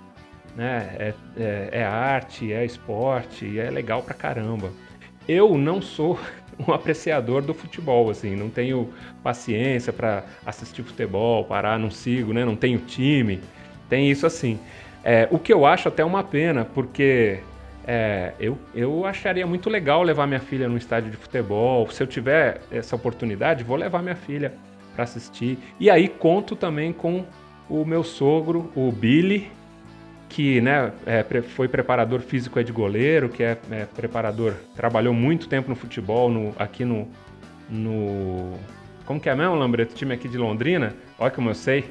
Né? 0.57 0.97
É, 0.99 1.15
é, 1.37 1.69
é 1.75 1.85
arte, 1.85 2.53
é 2.53 2.65
esporte, 2.65 3.57
é 3.57 3.71
legal 3.71 4.03
pra 4.03 4.15
caramba. 4.15 4.73
Eu 5.29 5.57
não 5.57 5.81
sou 5.81 6.19
um 6.67 6.73
apreciador 6.73 7.41
do 7.41 7.55
futebol, 7.55 8.11
assim, 8.11 8.35
não 8.35 8.51
tenho 8.51 8.93
paciência 9.23 9.93
para 9.93 10.25
assistir 10.45 10.83
futebol, 10.83 11.45
parar, 11.45 11.79
não 11.79 11.91
sigo, 11.91 12.33
né? 12.33 12.45
Não 12.45 12.57
tenho 12.57 12.81
time, 12.81 13.41
tem 13.89 14.11
isso 14.11 14.27
assim. 14.27 14.59
É, 15.05 15.29
o 15.31 15.39
que 15.39 15.53
eu 15.53 15.65
acho 15.65 15.87
até 15.87 16.05
uma 16.05 16.25
pena, 16.25 16.65
porque 16.65 17.39
é, 17.91 18.35
eu, 18.39 18.59
eu 18.75 19.07
acharia 19.07 19.47
muito 19.47 19.71
legal 19.71 20.03
levar 20.03 20.27
minha 20.27 20.41
filha 20.41 20.69
num 20.69 20.77
estádio 20.77 21.11
de 21.11 21.17
futebol. 21.17 21.91
Se 21.91 22.03
eu 22.03 22.07
tiver 22.07 22.61
essa 22.71 22.95
oportunidade, 22.95 23.65
vou 23.65 23.79
levar 23.79 24.03
minha 24.03 24.15
filha 24.15 24.53
para 24.95 25.05
assistir. 25.05 25.59
E 25.81 25.89
aí 25.89 26.07
conto 26.07 26.55
também 26.55 26.93
com 26.93 27.25
o 27.67 27.87
meu 27.87 28.05
sogro, 28.05 28.71
o 28.77 28.93
Billy, 28.93 29.51
que 30.29 30.61
né, 30.61 30.93
é, 31.07 31.25
foi 31.41 31.67
preparador 31.67 32.21
físico 32.21 32.63
de 32.63 32.73
goleiro, 32.73 33.31
que 33.31 33.43
é, 33.43 33.57
é, 33.71 33.87
preparador, 33.87 34.53
trabalhou 34.77 35.15
muito 35.15 35.49
tempo 35.49 35.71
no 35.71 35.75
futebol, 35.75 36.31
no, 36.31 36.55
aqui 36.59 36.85
no, 36.85 37.09
no. 37.71 38.53
Como 39.09 39.19
que 39.19 39.31
é 39.31 39.35
mesmo, 39.35 39.55
Lambreto? 39.55 39.95
Time 39.95 40.13
aqui 40.13 40.29
de 40.29 40.37
Londrina? 40.37 40.95
Olha 41.19 41.31
como 41.31 41.49
eu 41.49 41.55
sei. 41.55 41.87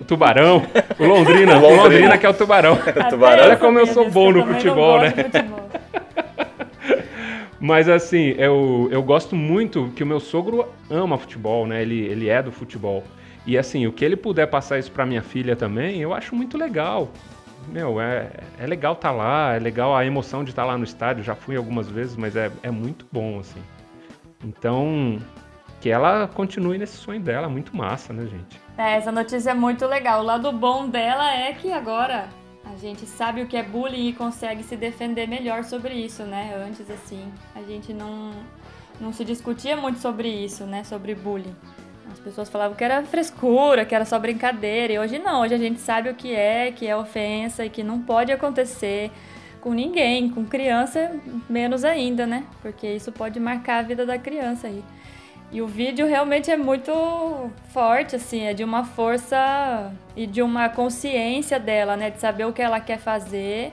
O 0.00 0.04
Tubarão. 0.04 0.62
O 1.00 1.04
Londrina. 1.04 1.58
o 1.58 1.60
Londrina 1.60 2.16
que 2.16 2.24
é 2.24 2.28
o 2.28 2.32
Tubarão. 2.32 2.74
o 2.74 3.10
tubarão. 3.10 3.42
Olha 3.42 3.56
como 3.56 3.76
eu 3.76 3.88
sou 3.88 4.08
bom 4.08 4.30
no 4.30 4.46
futebol, 4.46 5.00
né? 5.00 5.12
Mas 7.58 7.88
assim, 7.88 8.36
eu, 8.38 8.88
eu 8.92 9.02
gosto 9.02 9.34
muito 9.34 9.90
que 9.96 10.04
o 10.04 10.06
meu 10.06 10.20
sogro 10.20 10.64
ama 10.88 11.18
futebol, 11.18 11.66
né? 11.66 11.82
Ele, 11.82 12.06
ele 12.06 12.28
é 12.28 12.40
do 12.40 12.52
futebol. 12.52 13.02
E 13.44 13.58
assim, 13.58 13.88
o 13.88 13.92
que 13.92 14.04
ele 14.04 14.14
puder 14.14 14.46
passar 14.46 14.78
isso 14.78 14.92
para 14.92 15.04
minha 15.04 15.22
filha 15.22 15.56
também, 15.56 16.00
eu 16.00 16.14
acho 16.14 16.36
muito 16.36 16.56
legal 16.56 17.10
meu, 17.68 18.00
é, 18.00 18.30
é 18.58 18.66
legal 18.66 18.94
estar 18.94 19.10
tá 19.10 19.14
lá, 19.14 19.54
é 19.54 19.58
legal 19.58 19.94
a 19.94 20.04
emoção 20.04 20.42
de 20.42 20.50
estar 20.50 20.62
tá 20.62 20.68
lá 20.68 20.78
no 20.78 20.82
estádio, 20.82 21.22
já 21.22 21.34
fui 21.34 21.56
algumas 21.56 21.88
vezes, 21.88 22.16
mas 22.16 22.34
é, 22.34 22.50
é 22.62 22.70
muito 22.70 23.06
bom, 23.12 23.38
assim. 23.38 23.60
Então, 24.42 25.18
que 25.80 25.88
ela 25.88 26.28
continue 26.28 26.76
nesse 26.76 26.96
sonho 26.96 27.20
dela, 27.20 27.48
muito 27.48 27.74
massa, 27.74 28.12
né, 28.12 28.26
gente? 28.26 28.60
É, 28.76 28.96
essa 28.96 29.10
notícia 29.10 29.50
é 29.50 29.54
muito 29.54 29.86
legal. 29.86 30.20
O 30.20 30.24
lado 30.24 30.52
bom 30.52 30.88
dela 30.88 31.34
é 31.34 31.52
que 31.54 31.72
agora 31.72 32.28
a 32.64 32.76
gente 32.76 33.06
sabe 33.06 33.42
o 33.42 33.46
que 33.46 33.56
é 33.56 33.62
bullying 33.62 34.08
e 34.08 34.12
consegue 34.12 34.62
se 34.62 34.76
defender 34.76 35.26
melhor 35.26 35.64
sobre 35.64 35.94
isso, 35.94 36.22
né? 36.24 36.54
Antes, 36.66 36.88
assim, 36.90 37.32
a 37.54 37.62
gente 37.62 37.92
não, 37.94 38.32
não 39.00 39.12
se 39.12 39.24
discutia 39.24 39.76
muito 39.76 39.98
sobre 39.98 40.28
isso, 40.28 40.64
né? 40.64 40.84
Sobre 40.84 41.14
bullying. 41.14 41.56
As 42.12 42.18
pessoas 42.18 42.48
falavam 42.50 42.76
que 42.76 42.84
era 42.84 43.02
frescura, 43.04 43.84
que 43.84 43.94
era 43.94 44.04
só 44.04 44.18
brincadeira. 44.18 44.92
E 44.92 44.98
hoje 44.98 45.18
não, 45.18 45.40
hoje 45.42 45.54
a 45.54 45.58
gente 45.58 45.80
sabe 45.80 46.10
o 46.10 46.14
que 46.14 46.34
é, 46.34 46.70
que 46.72 46.86
é 46.86 46.94
ofensa 46.94 47.64
e 47.64 47.70
que 47.70 47.82
não 47.82 48.00
pode 48.02 48.30
acontecer 48.30 49.10
com 49.60 49.72
ninguém, 49.72 50.28
com 50.28 50.44
criança 50.44 51.12
menos 51.48 51.84
ainda, 51.84 52.26
né? 52.26 52.44
Porque 52.60 52.86
isso 52.86 53.12
pode 53.12 53.38
marcar 53.38 53.78
a 53.78 53.82
vida 53.82 54.04
da 54.04 54.18
criança 54.18 54.66
aí. 54.66 54.82
E 55.52 55.60
o 55.60 55.66
vídeo 55.66 56.06
realmente 56.06 56.48
é 56.50 56.56
muito 56.56 56.92
forte, 57.72 58.14
assim, 58.14 58.42
é 58.42 58.54
de 58.54 58.62
uma 58.62 58.84
força 58.84 59.92
e 60.14 60.24
de 60.26 60.42
uma 60.42 60.68
consciência 60.68 61.58
dela, 61.58 61.96
né? 61.96 62.10
De 62.10 62.20
saber 62.20 62.44
o 62.44 62.52
que 62.52 62.62
ela 62.62 62.78
quer 62.78 62.98
fazer 62.98 63.72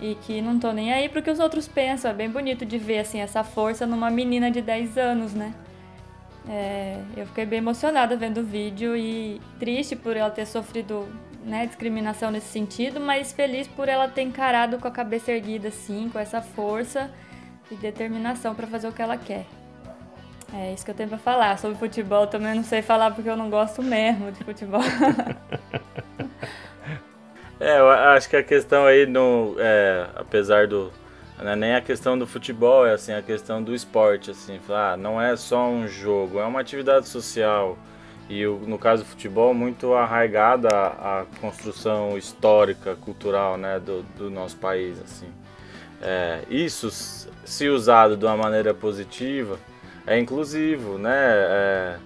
e 0.00 0.14
que 0.14 0.40
não 0.40 0.58
tô 0.58 0.72
nem 0.72 0.92
aí 0.92 1.08
pro 1.08 1.22
que 1.22 1.30
os 1.30 1.38
outros 1.38 1.68
pensam. 1.68 2.10
É 2.10 2.14
bem 2.14 2.30
bonito 2.30 2.64
de 2.64 2.78
ver, 2.78 3.00
assim, 3.00 3.20
essa 3.20 3.44
força 3.44 3.86
numa 3.86 4.10
menina 4.10 4.50
de 4.50 4.62
10 4.62 4.96
anos, 4.96 5.34
né? 5.34 5.52
É, 6.48 6.98
eu 7.14 7.26
fiquei 7.26 7.44
bem 7.44 7.58
emocionada 7.58 8.16
vendo 8.16 8.38
o 8.38 8.44
vídeo 8.44 8.96
e 8.96 9.38
triste 9.58 9.94
por 9.94 10.16
ela 10.16 10.30
ter 10.30 10.46
sofrido 10.46 11.06
né, 11.44 11.66
discriminação 11.66 12.30
nesse 12.30 12.46
sentido, 12.46 12.98
mas 13.00 13.32
feliz 13.32 13.68
por 13.68 13.86
ela 13.86 14.08
ter 14.08 14.22
encarado 14.22 14.78
com 14.78 14.88
a 14.88 14.90
cabeça 14.90 15.30
erguida, 15.30 15.68
assim, 15.68 16.08
com 16.10 16.18
essa 16.18 16.40
força 16.40 17.10
e 17.70 17.74
determinação 17.74 18.54
para 18.54 18.66
fazer 18.66 18.88
o 18.88 18.92
que 18.92 19.02
ela 19.02 19.18
quer. 19.18 19.44
É 20.52 20.72
isso 20.72 20.84
que 20.84 20.90
eu 20.90 20.94
tenho 20.94 21.08
para 21.08 21.18
falar. 21.18 21.58
Sobre 21.58 21.76
futebol 21.76 22.26
também 22.26 22.54
não 22.54 22.64
sei 22.64 22.82
falar 22.82 23.10
porque 23.10 23.28
eu 23.28 23.36
não 23.36 23.50
gosto 23.50 23.82
mesmo 23.82 24.32
de 24.32 24.42
futebol. 24.44 24.80
é, 27.60 27.78
eu 27.78 27.90
acho 27.90 28.28
que 28.28 28.36
a 28.36 28.42
questão 28.42 28.86
aí, 28.86 29.06
no, 29.06 29.56
é, 29.58 30.08
apesar 30.14 30.66
do, 30.66 30.90
não 31.42 31.52
é 31.52 31.56
nem 31.56 31.74
a 31.74 31.80
questão 31.80 32.18
do 32.18 32.26
futebol, 32.26 32.86
é 32.86 32.94
assim, 32.94 33.12
a 33.12 33.22
questão 33.22 33.62
do 33.62 33.74
esporte, 33.74 34.30
assim, 34.30 34.58
ah, 34.70 34.96
não 34.96 35.20
é 35.20 35.36
só 35.36 35.68
um 35.68 35.86
jogo, 35.86 36.40
é 36.40 36.44
uma 36.44 36.60
atividade 36.60 37.08
social. 37.08 37.78
E 38.28 38.44
no 38.44 38.78
caso 38.78 39.04
do 39.04 39.08
futebol, 39.08 39.54
muito 39.54 39.94
arraigada 39.94 40.68
à, 40.68 41.24
construção 41.40 42.18
histórica, 42.18 42.94
cultural, 42.96 43.56
né, 43.56 43.78
do, 43.78 44.02
do 44.16 44.30
nosso 44.30 44.56
país, 44.56 45.00
assim. 45.00 45.28
É, 46.02 46.42
isso, 46.50 46.90
se 47.44 47.68
usado 47.68 48.16
de 48.16 48.24
uma 48.24 48.36
maneira 48.36 48.74
positiva, 48.74 49.58
é 50.08 50.18
inclusivo, 50.18 50.98
né? 50.98 51.14
É, 51.14 51.98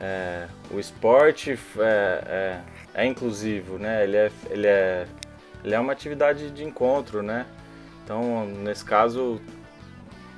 é, 0.00 0.46
o 0.70 0.78
esporte 0.78 1.58
é, 1.78 2.24
é, 2.26 2.60
é, 3.02 3.06
inclusivo, 3.06 3.78
né? 3.78 4.04
Ele 4.04 4.16
é, 4.16 4.30
ele, 4.50 4.66
é, 4.66 5.06
ele 5.64 5.74
é 5.74 5.80
uma 5.80 5.92
atividade 5.92 6.50
de 6.50 6.64
encontro, 6.64 7.22
né? 7.22 7.46
Então, 8.04 8.44
nesse 8.46 8.84
caso, 8.84 9.40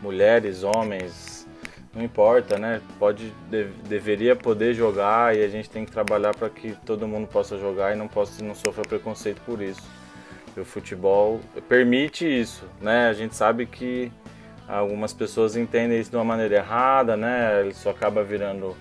mulheres, 0.01 0.63
homens, 0.63 1.47
não 1.93 2.03
importa, 2.03 2.57
né? 2.57 2.81
Pode, 3.01 3.33
de, 3.51 3.65
deveria 3.89 4.37
poder 4.37 4.73
jogar 4.73 5.37
e 5.37 5.45
a 5.45 5.49
gente 5.49 5.69
tem 5.69 5.85
que 5.85 5.91
trabalhar 5.91 6.35
para 6.35 6.49
que 6.49 6.77
todo 6.87 7.09
mundo 7.09 7.27
possa 7.27 7.59
jogar 7.59 7.93
e 7.93 7.97
não 7.97 8.07
possa 8.07 8.45
não 8.45 8.55
sofra 8.55 8.83
preconceito 8.85 9.41
por 9.45 9.61
isso. 9.61 9.83
E 10.57 10.61
o 10.61 10.65
futebol 10.65 11.41
permite 11.69 12.27
isso, 12.27 12.65
né? 12.81 13.09
A 13.09 13.13
gente 13.13 13.35
sabe 13.35 13.67
que 13.67 14.13
algumas 14.79 15.13
pessoas 15.13 15.55
entendem 15.55 16.01
isso 16.01 16.11
de 16.11 16.17
uma 16.17 16.25
maneira 16.25 16.57
errada, 16.57 17.17
né? 17.17 17.69
Isso 17.69 17.89
acaba 17.89 18.25
virando 18.25 18.75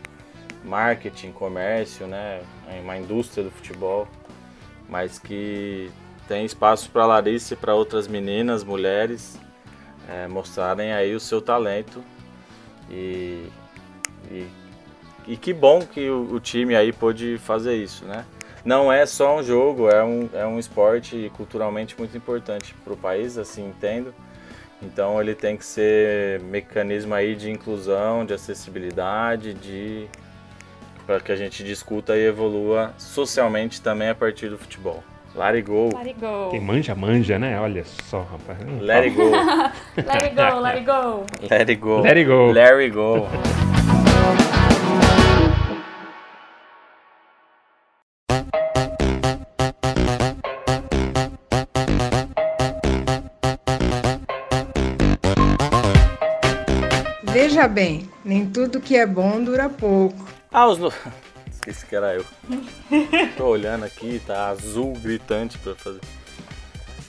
marketing, 0.64 1.32
comércio, 1.32 2.08
né? 2.08 2.42
É 2.70 2.80
uma 2.80 2.98
indústria 2.98 3.44
do 3.44 3.52
futebol, 3.52 4.08
mas 4.88 5.20
que 5.20 5.92
tem 6.28 6.46
espaço 6.46 6.90
para 6.92 7.06
Larissa 7.06 7.54
e 7.54 7.58
para 7.58 7.76
outras 7.76 8.08
meninas, 8.08 8.64
mulheres, 8.64 9.38
é, 10.08 10.28
mostrarem 10.28 10.94
aí 10.94 11.14
o 11.14 11.20
seu 11.20 11.42
talento. 11.42 12.02
E, 12.90 13.46
e, 14.30 14.48
e 15.28 15.38
que 15.38 15.54
bom 15.54 15.82
que 15.82 16.10
o, 16.10 16.36
o, 16.36 16.40
time 16.40 16.76
aí 16.76 16.94
pôde 16.94 17.38
fazer 17.38 17.76
isso, 17.76 18.06
né? 18.06 18.26
Não 18.64 18.94
é 18.94 19.06
só 19.06 19.38
um 19.38 19.44
jogo, 19.44 19.90
é 19.90 20.04
um, 20.04 20.30
é 20.34 20.46
um 20.46 20.60
esporte 20.60 21.32
culturalmente 21.36 21.98
muito 21.98 22.16
importante 22.16 22.74
para 22.84 22.94
o 22.94 22.98
país, 22.98 23.38
assim 23.38 23.68
entendo. 23.68 24.14
Então 24.82 25.22
ele 25.22 25.36
tem 25.36 25.56
que 25.56 25.66
ser 25.66 26.40
mecanismo 26.42 27.14
aí 27.14 27.36
de 27.36 27.52
inclusão, 27.52 28.26
de 28.26 28.34
acessibilidade, 28.34 29.54
de 29.54 30.08
para 31.06 31.20
que 31.20 31.32
a 31.32 31.36
gente 31.36 31.64
discuta 31.64 32.16
e 32.16 32.26
evolua 32.26 32.94
socialmente 32.98 33.82
também 33.82 34.10
a 34.10 34.16
partir 34.16 34.50
do 34.50 34.58
futebol. 34.58 35.04
Let 35.36 35.56
it 35.56 35.62
go. 35.64 35.90
Let 35.96 36.08
it 36.08 36.20
go. 36.20 36.50
Quem 36.50 36.60
manja, 36.60 36.94
manja, 36.94 37.40
né? 37.40 37.60
Olha 37.60 37.86
só, 37.86 38.22
rapaz. 38.22 38.60
Let 38.82 39.06
it 39.06 39.16
go. 39.16 39.30
let 39.98 40.24
it 40.24 40.36
go, 40.36 40.60
let 40.60 40.78
it 40.78 40.86
go. 40.86 41.26
Let 41.50 41.70
it 41.70 41.76
go. 41.76 42.02
Let 42.02 42.18
it 42.18 42.26
go. 42.26 42.52
Let 42.52 42.80
it 42.82 42.94
go. 42.94 43.61
Veja 57.62 57.72
bem, 57.72 58.10
nem 58.26 58.50
tudo 58.50 58.82
que 58.82 58.98
é 58.98 59.06
bom 59.06 59.44
dura 59.44 59.70
pouco. 59.70 60.28
Ah, 60.52 60.68
os 60.68 60.80
no... 60.80 60.92
Esqueci 61.54 61.86
que 61.86 61.96
era 61.96 62.16
eu. 62.16 62.26
Tô 63.38 63.46
olhando 63.46 63.86
aqui, 63.86 64.20
tá 64.26 64.48
azul 64.48 64.94
gritante 64.94 65.60
pra 65.60 65.76
fazer. 65.76 66.02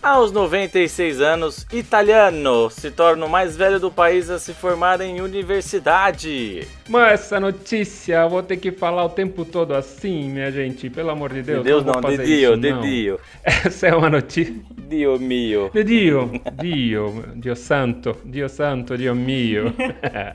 Aos 0.02 0.32
96 0.32 1.20
anos, 1.20 1.64
italiano 1.72 2.68
se 2.68 2.90
torna 2.90 3.24
o 3.24 3.30
mais 3.30 3.56
velho 3.56 3.78
do 3.78 3.88
país 3.88 4.28
a 4.30 4.36
se 4.36 4.52
formar 4.52 5.00
em 5.00 5.20
universidade. 5.20 6.66
Mas 6.88 7.20
essa 7.20 7.38
notícia 7.38 8.16
eu 8.16 8.28
vou 8.28 8.42
ter 8.42 8.56
que 8.56 8.72
falar 8.72 9.04
o 9.04 9.08
tempo 9.10 9.44
todo 9.44 9.72
assim, 9.72 10.28
minha 10.28 10.50
gente. 10.50 10.90
Pelo 10.90 11.10
amor 11.10 11.32
de 11.32 11.42
Deus. 11.42 11.58
De 11.58 11.68
Deus 11.68 11.84
não, 11.84 12.00
não, 12.00 12.10
de 12.10 12.16
Dio, 12.16 12.50
isso, 12.50 12.60
de 12.60 12.70
não. 12.72 12.80
Dio. 12.80 13.20
Essa 13.44 13.86
é 13.86 13.94
uma 13.94 14.10
notícia. 14.10 14.52
Dio 14.88 15.20
mio. 15.20 15.70
De 15.72 15.84
Dio, 15.84 16.32
Dio, 16.60 17.24
Dio 17.36 17.54
santo, 17.54 18.16
Dio 18.24 18.48
santo, 18.48 18.98
Dio 18.98 19.14
mio. 19.14 19.72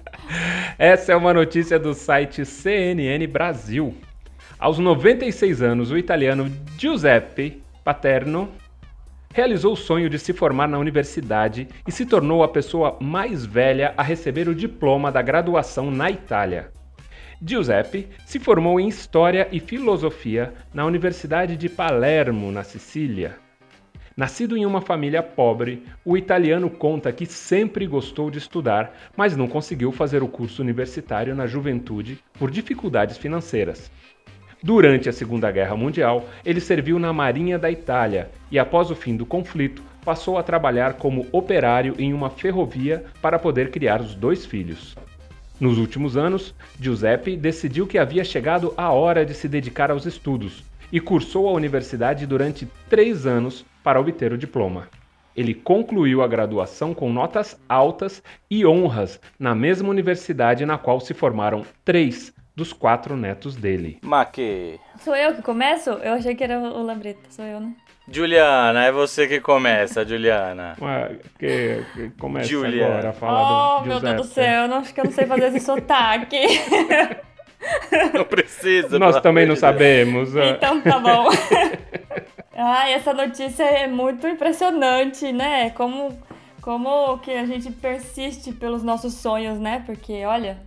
Essa 0.79 1.11
é 1.11 1.15
uma 1.17 1.33
notícia 1.33 1.77
do 1.77 1.93
site 1.93 2.45
CNN 2.45 3.27
Brasil. 3.27 3.93
Aos 4.57 4.79
96 4.79 5.61
anos, 5.61 5.91
o 5.91 5.97
italiano 5.97 6.49
Giuseppe 6.77 7.61
Paterno 7.83 8.49
realizou 9.37 9.73
o 9.73 9.77
sonho 9.77 10.09
de 10.09 10.17
se 10.17 10.33
formar 10.33 10.67
na 10.67 10.79
universidade 10.79 11.67
e 11.87 11.91
se 11.91 12.07
tornou 12.07 12.41
a 12.41 12.47
pessoa 12.47 12.97
mais 12.99 13.45
velha 13.45 13.93
a 13.95 14.01
receber 14.01 14.49
o 14.49 14.55
diploma 14.55 15.11
da 15.11 15.21
graduação 15.21 15.91
na 15.91 16.09
Itália. 16.09 16.71
Giuseppe 17.39 18.07
se 18.25 18.39
formou 18.39 18.79
em 18.79 18.87
História 18.87 19.47
e 19.51 19.59
Filosofia 19.59 20.55
na 20.73 20.85
Universidade 20.85 21.55
de 21.55 21.69
Palermo, 21.69 22.51
na 22.51 22.63
Sicília. 22.63 23.35
Nascido 24.15 24.57
em 24.57 24.65
uma 24.65 24.81
família 24.81 25.21
pobre, 25.21 25.83
o 26.03 26.17
italiano 26.17 26.67
conta 26.67 27.11
que 27.11 27.27
sempre 27.27 27.85
gostou 27.85 28.31
de 28.31 28.39
estudar, 28.39 28.91
mas 29.15 29.37
não 29.37 29.47
conseguiu 29.47 29.91
fazer 29.91 30.23
o 30.23 30.27
curso 30.27 30.63
universitário 30.63 31.35
na 31.35 31.45
juventude 31.45 32.17
por 32.39 32.49
dificuldades 32.49 33.19
financeiras. 33.19 33.91
Durante 34.61 35.07
a 35.07 35.13
Segunda 35.13 35.51
Guerra 35.51 35.75
Mundial, 35.75 36.25
ele 36.43 36.59
serviu 36.59 36.97
na 36.97 37.13
Marinha 37.13 37.59
da 37.59 37.69
Itália 37.69 38.31
e, 38.49 38.57
após 38.57 38.89
o 38.89 38.95
fim 38.95 39.15
do 39.15 39.25
conflito, 39.25 39.83
passou 40.03 40.37
a 40.37 40.43
trabalhar 40.43 40.93
como 40.93 41.27
operário 41.31 41.93
em 41.99 42.11
uma 42.11 42.29
ferrovia 42.29 43.05
para 43.21 43.37
poder 43.37 43.69
criar 43.69 44.01
os 44.01 44.15
dois 44.15 44.45
filhos. 44.45 44.95
Nos 45.59 45.77
últimos 45.77 46.17
anos, 46.17 46.55
Giuseppe 46.79 47.35
decidiu 47.35 47.85
que 47.85 47.99
havia 47.99 48.23
chegado 48.23 48.73
a 48.75 48.91
hora 48.91 49.25
de 49.25 49.33
se 49.33 49.47
dedicar 49.47 49.91
aos 49.91 50.05
estudos 50.05 50.63
e 50.91 50.99
cursou 50.99 51.47
a 51.47 51.51
universidade 51.51 52.25
durante 52.25 52.67
três 52.89 53.27
anos 53.27 53.65
para 53.83 53.99
obter 53.99 54.33
o 54.33 54.37
diploma. 54.37 54.87
Ele 55.35 55.53
concluiu 55.53 56.23
a 56.23 56.27
graduação 56.27 56.95
com 56.95 57.13
notas 57.13 57.59
altas 57.69 58.23
e 58.49 58.65
honras 58.65 59.19
na 59.37 59.53
mesma 59.53 59.89
universidade 59.89 60.65
na 60.65 60.79
qual 60.79 60.99
se 60.99 61.13
formaram 61.13 61.63
três 61.85 62.33
dos 62.57 62.73
quatro 62.73 63.15
netos 63.15 63.55
dele. 63.55 63.99
Maque. 64.01 64.79
Sou 65.03 65.15
eu 65.15 65.35
que 65.35 65.43
começo? 65.43 65.91
Eu 65.91 66.13
achei 66.13 66.33
que 66.33 66.43
era 66.43 66.57
o 66.57 66.81
Lambreta. 66.81 67.19
Sou 67.29 67.45
eu, 67.45 67.59
né? 67.59 67.71
Juliana, 68.09 68.85
é 68.85 68.91
você 68.91 69.27
que 69.27 69.39
começa, 69.39 70.03
Juliana. 70.03 70.75
Ué, 70.81 71.19
que, 71.37 71.85
que 71.93 72.09
começa 72.19 72.47
Julia. 72.47 72.87
agora 72.87 73.09
a 73.09 73.13
falar 73.13 73.77
oh, 73.77 73.81
do 73.81 73.87
meu 73.87 73.99
Deus 73.99 74.15
do 74.15 74.23
céu. 74.23 74.63
Eu 74.63 74.67
não, 74.69 74.77
acho 74.77 74.91
que 74.91 74.99
eu 74.99 75.05
não 75.05 75.11
sei 75.11 75.27
fazer 75.27 75.45
esse 75.47 75.59
sotaque. 75.59 76.37
Não 78.13 78.23
precisa. 78.23 78.99
Nós 78.99 79.19
também 79.19 79.45
não 79.45 79.55
sabemos. 79.55 80.37
ah. 80.37 80.45
Então 80.45 80.79
tá 80.79 80.99
bom. 80.99 81.27
Ai, 82.55 82.93
essa 82.93 83.13
notícia 83.13 83.63
é 83.63 83.87
muito 83.87 84.27
impressionante, 84.27 85.33
né? 85.33 85.71
Como, 85.71 86.17
como 86.61 87.17
que 87.17 87.31
a 87.31 87.45
gente 87.45 87.71
persiste 87.71 88.53
pelos 88.53 88.83
nossos 88.83 89.15
sonhos, 89.15 89.59
né? 89.59 89.83
Porque, 89.85 90.23
olha, 90.23 90.59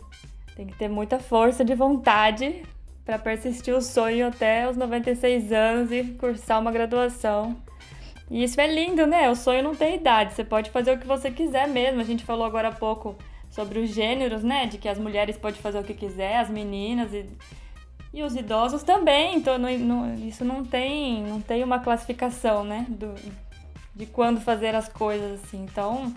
tem 0.57 0.67
que 0.67 0.77
ter 0.77 0.89
muita 0.89 1.19
força 1.19 1.65
de 1.65 1.75
vontade 1.75 2.63
para 3.05 3.19
persistir 3.19 3.75
o 3.75 3.81
sonho 3.83 4.27
até 4.29 4.69
os 4.69 4.77
96 4.77 5.53
anos 5.53 5.91
e 5.91 6.05
cursar 6.19 6.61
uma 6.61 6.71
graduação. 6.71 7.57
E 8.31 8.45
isso 8.45 8.61
é 8.61 8.67
lindo, 8.73 9.07
né? 9.07 9.29
O 9.29 9.35
sonho 9.35 9.63
não 9.63 9.75
tem 9.75 9.97
idade, 9.97 10.35
você 10.35 10.45
pode 10.45 10.71
fazer 10.71 10.93
o 10.93 10.99
que 10.99 11.07
você 11.07 11.31
quiser 11.31 11.67
mesmo. 11.67 12.01
A 12.01 12.05
gente 12.05 12.25
falou 12.25 12.45
agora 12.45 12.69
há 12.69 12.73
pouco 12.73 13.17
sobre 13.51 13.81
os 13.81 13.91
gêneros, 13.91 14.45
né? 14.45 14.67
De 14.67 14.79
que 14.79 14.89
as 14.89 14.99
mulheres 14.99 15.37
podem 15.37 15.61
fazer 15.61 15.79
o 15.81 15.85
que 15.85 15.95
quiser, 15.95 16.37
as 16.37 16.49
meninas 16.51 17.13
e 17.13 17.27
e 18.13 18.25
os 18.25 18.35
idosos 18.35 18.83
também, 18.83 19.37
então 19.37 19.57
não- 19.57 19.79
não- 19.79 20.15
isso 20.17 20.45
não 20.45 20.65
tem, 20.65 21.23
não 21.23 21.41
tem 21.41 21.63
uma 21.63 21.79
classificação, 21.79 22.65
né? 22.65 22.85
Do, 22.89 23.15
de 23.95 24.05
quando 24.05 24.41
fazer 24.41 24.75
as 24.75 24.89
coisas 24.89 25.41
assim. 25.45 25.63
Então, 25.63 26.13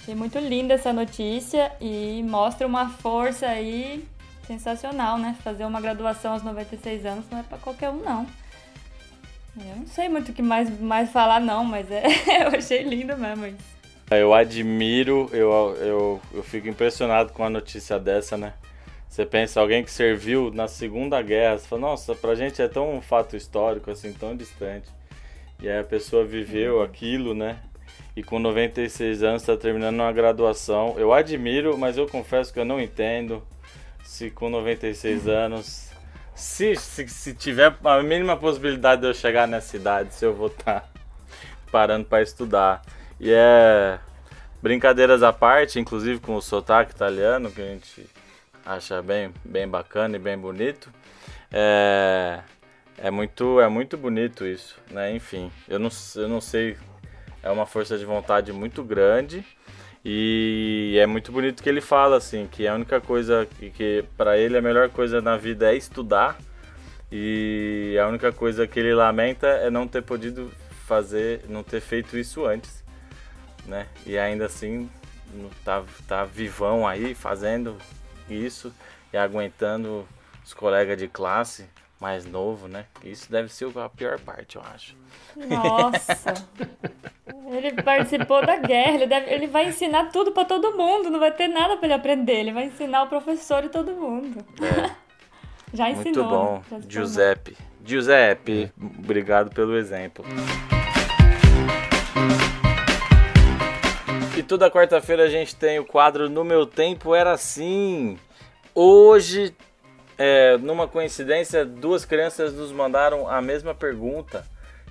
achei 0.00 0.14
muito 0.14 0.38
linda 0.38 0.74
essa 0.74 0.92
notícia 0.92 1.70
e 1.80 2.22
mostra 2.22 2.66
uma 2.66 2.88
força 2.88 3.46
aí 3.46 4.04
sensacional, 4.46 5.18
né? 5.18 5.36
Fazer 5.44 5.64
uma 5.64 5.80
graduação 5.80 6.32
aos 6.32 6.42
96 6.42 7.06
anos 7.06 7.24
não 7.30 7.38
é 7.38 7.42
pra 7.42 7.58
qualquer 7.58 7.90
um, 7.90 8.02
não. 8.02 8.26
Eu 9.56 9.76
não 9.76 9.86
sei 9.86 10.08
muito 10.08 10.30
o 10.30 10.34
que 10.34 10.42
mais, 10.42 10.80
mais 10.80 11.10
falar, 11.10 11.40
não, 11.40 11.64
mas 11.64 11.90
é, 11.90 12.04
eu 12.46 12.58
achei 12.58 12.82
lindo 12.82 13.16
mesmo 13.16 13.46
isso. 13.46 13.80
Eu 14.10 14.34
admiro, 14.34 15.28
eu, 15.32 15.76
eu, 15.78 16.20
eu 16.32 16.42
fico 16.42 16.66
impressionado 16.66 17.32
com 17.32 17.44
a 17.44 17.50
notícia 17.50 17.98
dessa, 17.98 18.36
né? 18.36 18.54
Você 19.08 19.26
pensa, 19.26 19.60
alguém 19.60 19.84
que 19.84 19.90
serviu 19.90 20.50
na 20.52 20.66
Segunda 20.66 21.20
Guerra, 21.20 21.58
você 21.58 21.68
fala, 21.68 21.82
nossa, 21.82 22.14
pra 22.14 22.34
gente 22.34 22.62
é 22.62 22.68
tão 22.68 22.96
um 22.96 23.00
fato 23.00 23.36
histórico, 23.36 23.90
assim, 23.90 24.12
tão 24.12 24.36
distante. 24.36 24.88
E 25.60 25.68
aí 25.68 25.78
a 25.78 25.84
pessoa 25.84 26.24
viveu 26.24 26.82
aquilo, 26.82 27.34
né? 27.34 27.58
E 28.16 28.22
com 28.22 28.38
96 28.38 29.22
anos 29.22 29.42
está 29.42 29.56
terminando 29.56 30.00
uma 30.00 30.12
graduação. 30.12 30.94
Eu 30.98 31.12
admiro, 31.12 31.78
mas 31.78 31.96
eu 31.96 32.06
confesso 32.06 32.52
que 32.52 32.58
eu 32.58 32.64
não 32.64 32.80
entendo 32.80 33.42
se 34.02 34.30
com 34.30 34.50
96 34.50 35.28
anos, 35.28 35.90
se, 36.34 36.74
se, 36.74 37.06
se 37.08 37.34
tiver 37.34 37.76
a 37.84 38.02
mínima 38.02 38.36
possibilidade 38.36 39.02
de 39.02 39.06
eu 39.06 39.14
chegar 39.14 39.46
nessa 39.46 39.76
idade, 39.76 40.14
se 40.14 40.24
eu 40.24 40.34
vou 40.34 40.48
estar 40.48 40.90
parando 41.70 42.04
para 42.06 42.22
estudar. 42.22 42.82
E 43.20 43.30
é 43.30 43.98
brincadeiras 44.62 45.22
à 45.22 45.32
parte, 45.32 45.78
inclusive 45.78 46.20
com 46.20 46.34
o 46.34 46.42
sotaque 46.42 46.92
italiano, 46.92 47.50
que 47.50 47.60
a 47.60 47.66
gente 47.66 48.06
acha 48.64 49.00
bem, 49.00 49.32
bem 49.44 49.68
bacana 49.68 50.16
e 50.16 50.18
bem 50.18 50.36
bonito. 50.36 50.92
É, 51.52 52.40
é 52.98 53.10
muito 53.10 53.60
é 53.60 53.68
muito 53.68 53.96
bonito 53.96 54.46
isso, 54.46 54.76
né? 54.90 55.14
Enfim, 55.14 55.50
eu 55.68 55.78
não, 55.78 55.90
eu 56.16 56.28
não 56.28 56.40
sei, 56.40 56.76
é 57.42 57.50
uma 57.50 57.66
força 57.66 57.96
de 57.96 58.04
vontade 58.04 58.52
muito 58.52 58.82
grande 58.82 59.44
e 60.04 60.96
é 60.98 61.06
muito 61.06 61.30
bonito 61.30 61.62
que 61.62 61.68
ele 61.68 61.80
fala 61.80 62.16
assim, 62.16 62.46
que 62.50 62.66
a 62.66 62.74
única 62.74 63.00
coisa 63.00 63.46
que, 63.58 63.70
que 63.70 64.04
para 64.16 64.38
ele 64.38 64.56
a 64.56 64.62
melhor 64.62 64.88
coisa 64.88 65.20
na 65.20 65.36
vida 65.36 65.72
é 65.72 65.76
estudar 65.76 66.38
e 67.12 67.96
a 68.00 68.06
única 68.06 68.32
coisa 68.32 68.66
que 68.66 68.78
ele 68.78 68.94
lamenta 68.94 69.46
é 69.46 69.68
não 69.68 69.86
ter 69.86 70.02
podido 70.02 70.50
fazer, 70.86 71.44
não 71.48 71.62
ter 71.62 71.80
feito 71.80 72.16
isso 72.16 72.46
antes, 72.46 72.82
né? 73.66 73.86
E 74.06 74.16
ainda 74.16 74.46
assim 74.46 74.88
tá, 75.64 75.82
tá 76.06 76.24
vivão 76.24 76.86
aí 76.86 77.14
fazendo 77.14 77.76
isso 78.28 78.72
e 79.12 79.16
aguentando 79.16 80.06
os 80.44 80.54
colegas 80.54 80.96
de 80.96 81.08
classe 81.08 81.68
mais 82.00 82.24
novo, 82.24 82.66
né? 82.66 82.86
Isso 83.04 83.30
deve 83.30 83.52
ser 83.52 83.68
a 83.78 83.88
pior 83.88 84.18
parte, 84.18 84.56
eu 84.56 84.62
acho. 84.74 84.96
Nossa! 85.36 86.34
Ele 87.52 87.82
participou 87.82 88.44
da 88.44 88.56
guerra, 88.56 88.92
ele, 88.94 89.06
deve, 89.06 89.30
ele 89.30 89.46
vai 89.46 89.68
ensinar 89.68 90.10
tudo 90.10 90.32
pra 90.32 90.44
todo 90.44 90.76
mundo, 90.76 91.10
não 91.10 91.20
vai 91.20 91.30
ter 91.30 91.48
nada 91.48 91.76
pra 91.76 91.86
ele 91.86 91.94
aprender, 91.94 92.40
ele 92.40 92.52
vai 92.52 92.64
ensinar 92.64 93.02
o 93.02 93.08
professor 93.08 93.64
e 93.64 93.68
todo 93.68 93.92
mundo. 93.92 94.44
É, 94.62 94.90
Já 95.74 95.90
ensinou. 95.90 96.24
muito 96.24 96.24
bom, 96.24 96.62
né? 96.70 96.80
Giuseppe. 96.88 97.56
Giuseppe, 97.84 98.72
obrigado 98.98 99.50
pelo 99.50 99.76
exemplo. 99.76 100.24
E 104.36 104.42
toda 104.42 104.70
quarta-feira 104.70 105.24
a 105.24 105.28
gente 105.28 105.54
tem 105.54 105.78
o 105.78 105.84
quadro 105.84 106.30
No 106.30 106.44
Meu 106.44 106.64
Tempo 106.64 107.14
Era 107.14 107.32
Assim. 107.32 108.18
Hoje, 108.74 109.54
é, 110.22 110.58
numa 110.58 110.86
coincidência, 110.86 111.64
duas 111.64 112.04
crianças 112.04 112.52
nos 112.52 112.70
mandaram 112.70 113.26
a 113.26 113.40
mesma 113.40 113.74
pergunta. 113.74 114.44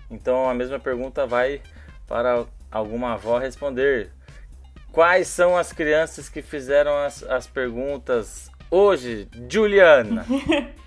Então 0.10 0.50
a 0.50 0.56
mesma 0.56 0.80
pergunta 0.80 1.28
vai 1.28 1.62
para 2.08 2.46
alguma 2.72 3.14
avó 3.14 3.38
responder. 3.38 4.10
Quais 4.92 5.28
são 5.28 5.56
as 5.56 5.72
crianças 5.72 6.30
que 6.30 6.42
fizeram 6.42 6.98
as, 6.98 7.22
as 7.22 7.46
perguntas 7.46 8.50
hoje, 8.72 9.28
Juliana? 9.48 10.26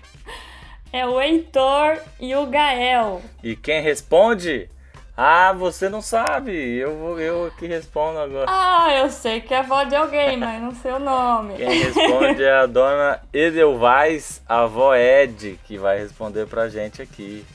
É 0.95 1.07
o 1.07 1.19
Heitor 1.19 1.97
e 2.19 2.35
o 2.35 2.45
Gael. 2.45 3.19
E 3.41 3.55
quem 3.55 3.81
responde? 3.81 4.69
Ah, 5.15 5.53
você 5.53 5.89
não 5.89 6.01
sabe. 6.01 6.51
Eu 6.77 6.97
vou 6.97 7.19
eu 7.19 7.51
que 7.57 7.67
respondo 7.67 8.17
agora. 8.17 8.45
Ah, 8.49 8.87
eu 8.97 9.09
sei 9.11 9.41
que 9.41 9.53
é 9.53 9.59
avó 9.59 9.83
de 9.83 9.95
alguém, 9.95 10.37
mas 10.37 10.59
não 10.61 10.73
sei 10.73 10.91
o 10.91 10.99
nome. 10.99 11.55
Quem 11.55 11.69
responde 11.69 12.43
é 12.43 12.51
a 12.53 12.65
dona 12.65 13.21
Edelvais, 13.31 14.41
a 14.49 14.61
avó 14.63 14.95
Ed, 14.95 15.59
que 15.65 15.77
vai 15.77 15.99
responder 15.99 16.47
pra 16.47 16.67
gente 16.67 16.99
aqui. 17.01 17.45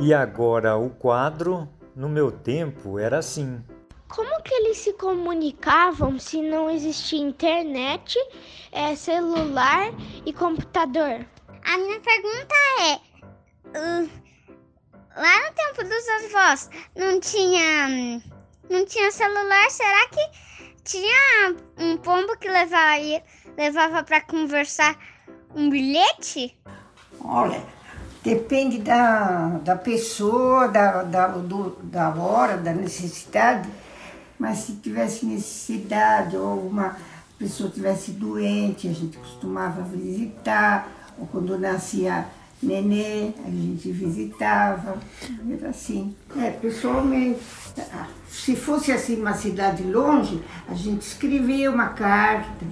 E 0.00 0.12
agora 0.12 0.76
o 0.76 0.90
quadro 0.90 1.68
No 1.96 2.08
meu 2.08 2.30
tempo 2.32 2.98
era 2.98 3.18
assim. 3.18 3.62
como 4.08 4.42
que 4.42 4.52
eles 4.54 4.78
se 4.78 4.92
comunicavam 4.94 6.18
se 6.18 6.40
não 6.42 6.70
existia 6.70 7.20
internet, 7.20 8.18
é, 8.72 8.94
celular 8.96 9.90
e 10.26 10.32
computador? 10.32 11.24
A 11.64 11.78
minha 11.78 12.00
pergunta 12.00 12.54
é: 12.80 12.94
uh, 13.78 14.10
lá 15.16 15.48
no 15.48 15.54
tempo 15.54 15.84
dos 15.88 16.08
avós 16.26 16.70
não 16.94 17.18
tinha, 17.20 18.20
não 18.68 18.84
tinha 18.84 19.10
celular? 19.10 19.70
Será 19.70 20.08
que 20.08 20.20
tinha 20.84 21.56
um 21.78 21.96
pombo 21.96 22.36
que 22.36 22.48
levava, 22.48 23.00
levava 23.56 24.04
para 24.04 24.20
conversar 24.20 24.96
um 25.54 25.70
bilhete? 25.70 26.56
Olha, 27.20 27.64
depende 28.22 28.78
da, 28.78 29.58
da 29.62 29.76
pessoa, 29.76 30.68
da, 30.68 31.02
da, 31.02 31.28
do, 31.28 31.70
da 31.82 32.10
hora, 32.10 32.58
da 32.58 32.72
necessidade, 32.72 33.68
mas 34.38 34.58
se 34.58 34.76
tivesse 34.76 35.24
necessidade 35.24 36.36
ou 36.36 36.66
uma 36.66 36.96
pessoa 37.38 37.70
tivesse 37.70 38.12
doente, 38.12 38.88
a 38.88 38.92
gente 38.92 39.16
costumava 39.16 39.82
visitar, 39.82 41.03
ou 41.18 41.26
quando 41.26 41.58
nascia 41.58 42.26
nenê, 42.62 43.30
a 43.44 43.50
gente 43.50 43.90
visitava, 43.92 44.96
era 45.50 45.68
assim. 45.68 46.14
É, 46.36 46.50
pessoalmente. 46.50 47.40
Se 48.28 48.56
fosse 48.56 48.92
assim 48.92 49.20
uma 49.20 49.34
cidade 49.34 49.82
longe, 49.82 50.42
a 50.68 50.74
gente 50.74 51.02
escrevia 51.02 51.70
uma 51.70 51.88
carta, 51.88 52.64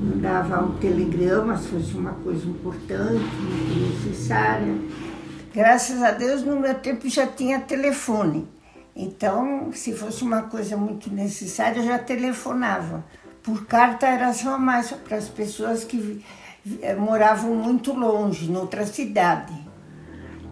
mandava 0.00 0.64
um 0.64 0.78
telegrama 0.78 1.56
se 1.58 1.68
fosse 1.68 1.94
uma 1.94 2.12
coisa 2.12 2.46
importante, 2.46 3.24
necessária. 4.04 4.74
Graças 5.52 6.02
a 6.02 6.10
Deus, 6.10 6.42
no 6.42 6.58
meu 6.58 6.74
tempo 6.74 7.08
já 7.08 7.26
tinha 7.26 7.60
telefone. 7.60 8.48
Então, 8.96 9.70
se 9.72 9.92
fosse 9.92 10.22
uma 10.22 10.42
coisa 10.42 10.76
muito 10.76 11.12
necessária, 11.12 11.80
eu 11.80 11.84
já 11.84 11.98
telefonava. 11.98 13.04
Por 13.42 13.66
carta 13.66 14.06
era 14.06 14.32
só 14.32 14.58
mais 14.58 14.90
para 14.92 15.16
as 15.16 15.28
pessoas 15.28 15.84
que 15.84 16.24
moravam 16.98 17.54
muito 17.54 17.92
longe, 17.92 18.50
noutra 18.50 18.86
cidade. 18.86 19.52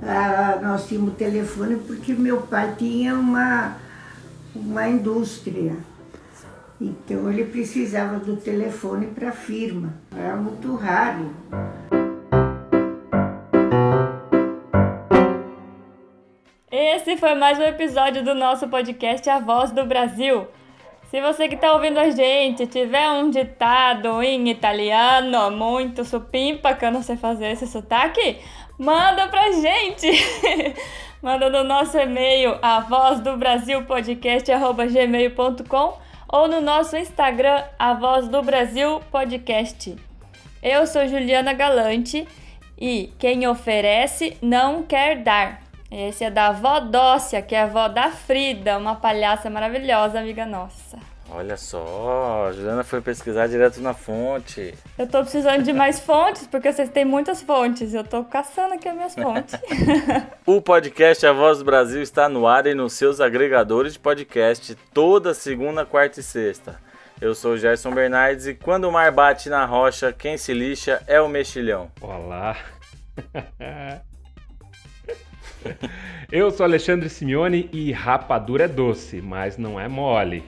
Ah, 0.02 0.58
nós 0.60 0.86
tínhamos 0.88 1.14
telefone 1.14 1.76
porque 1.76 2.12
meu 2.12 2.42
pai 2.42 2.74
tinha 2.76 3.14
uma, 3.14 3.76
uma 4.54 4.88
indústria. 4.88 5.76
Então 6.80 7.30
ele 7.30 7.44
precisava 7.44 8.18
do 8.18 8.36
telefone 8.36 9.06
para 9.06 9.28
a 9.28 9.32
firma. 9.32 9.94
Era 10.14 10.36
muito 10.36 10.74
raro. 10.74 11.32
Esse 16.70 17.16
foi 17.16 17.34
mais 17.34 17.58
um 17.58 17.62
episódio 17.62 18.24
do 18.24 18.34
nosso 18.34 18.66
podcast 18.68 19.28
A 19.30 19.38
Voz 19.38 19.70
do 19.70 19.86
Brasil. 19.86 20.46
Se 21.12 21.20
você 21.20 21.46
que 21.46 21.54
está 21.56 21.74
ouvindo 21.74 21.98
a 21.98 22.08
gente 22.08 22.66
tiver 22.66 23.06
um 23.10 23.28
ditado 23.28 24.22
em 24.22 24.48
italiano 24.48 25.50
muito 25.50 26.06
supimpa, 26.06 26.72
que 26.72 26.86
eu 26.86 26.90
não 26.90 27.02
sei 27.02 27.18
fazer 27.18 27.50
esse 27.50 27.66
sotaque, 27.66 28.38
manda 28.78 29.28
pra 29.28 29.52
gente! 29.52 30.08
manda 31.20 31.50
no 31.50 31.64
nosso 31.64 31.98
e-mail 31.98 32.56
a 32.62 32.80
voz 32.80 33.20
do 33.20 33.36
Brasil 33.36 33.84
podcast@gmail.com 33.84 35.98
ou 36.28 36.48
no 36.48 36.62
nosso 36.62 36.96
Instagram 36.96 37.62
a 37.78 37.92
voz 37.92 38.26
do 38.26 38.42
Brasil 38.42 39.02
podcast. 39.10 39.94
Eu 40.62 40.86
sou 40.86 41.06
Juliana 41.06 41.52
Galante 41.52 42.26
e 42.80 43.12
quem 43.18 43.46
oferece 43.46 44.38
não 44.40 44.82
quer 44.82 45.18
dar. 45.18 45.61
Esse 45.94 46.24
é 46.24 46.30
da 46.30 46.46
avó 46.46 46.80
Dócia, 46.80 47.42
que 47.42 47.54
é 47.54 47.60
a 47.60 47.64
avó 47.64 47.86
da 47.86 48.10
Frida, 48.10 48.78
uma 48.78 48.94
palhaça 48.94 49.50
maravilhosa, 49.50 50.20
amiga 50.20 50.46
nossa. 50.46 50.98
Olha 51.30 51.54
só, 51.58 52.46
a 52.48 52.52
Juliana 52.52 52.82
foi 52.82 53.02
pesquisar 53.02 53.46
direto 53.46 53.78
na 53.82 53.92
fonte. 53.92 54.74
Eu 54.98 55.06
tô 55.06 55.20
precisando 55.20 55.62
de 55.62 55.70
mais 55.70 56.00
fontes, 56.00 56.46
porque 56.46 56.72
vocês 56.72 56.88
têm 56.88 57.04
muitas 57.04 57.42
fontes. 57.42 57.92
Eu 57.92 58.04
tô 58.04 58.24
caçando 58.24 58.72
aqui 58.72 58.88
as 58.88 58.94
minhas 58.94 59.14
fontes. 59.14 59.54
o 60.46 60.62
podcast 60.62 61.26
A 61.26 61.32
Voz 61.34 61.58
do 61.58 61.64
Brasil 61.66 62.00
está 62.00 62.26
no 62.26 62.46
ar 62.46 62.66
e 62.66 62.74
nos 62.74 62.94
seus 62.94 63.20
agregadores 63.20 63.92
de 63.92 63.98
podcast 63.98 64.74
toda 64.94 65.34
segunda, 65.34 65.84
quarta 65.84 66.20
e 66.20 66.22
sexta. 66.22 66.80
Eu 67.20 67.34
sou 67.34 67.52
o 67.52 67.58
Gerson 67.58 67.90
Bernardes 67.90 68.46
e 68.46 68.54
quando 68.54 68.86
o 68.86 68.92
mar 68.92 69.12
bate 69.12 69.50
na 69.50 69.66
rocha, 69.66 70.10
quem 70.10 70.38
se 70.38 70.54
lixa 70.54 71.02
é 71.06 71.20
o 71.20 71.28
mexilhão. 71.28 71.90
Olá! 72.00 72.56
Eu 76.30 76.50
sou 76.50 76.64
Alexandre 76.64 77.08
Simeone 77.08 77.68
e 77.72 77.92
rapadura 77.92 78.64
é 78.64 78.68
doce, 78.68 79.20
mas 79.20 79.58
não 79.58 79.78
é 79.78 79.88
mole. 79.88 80.42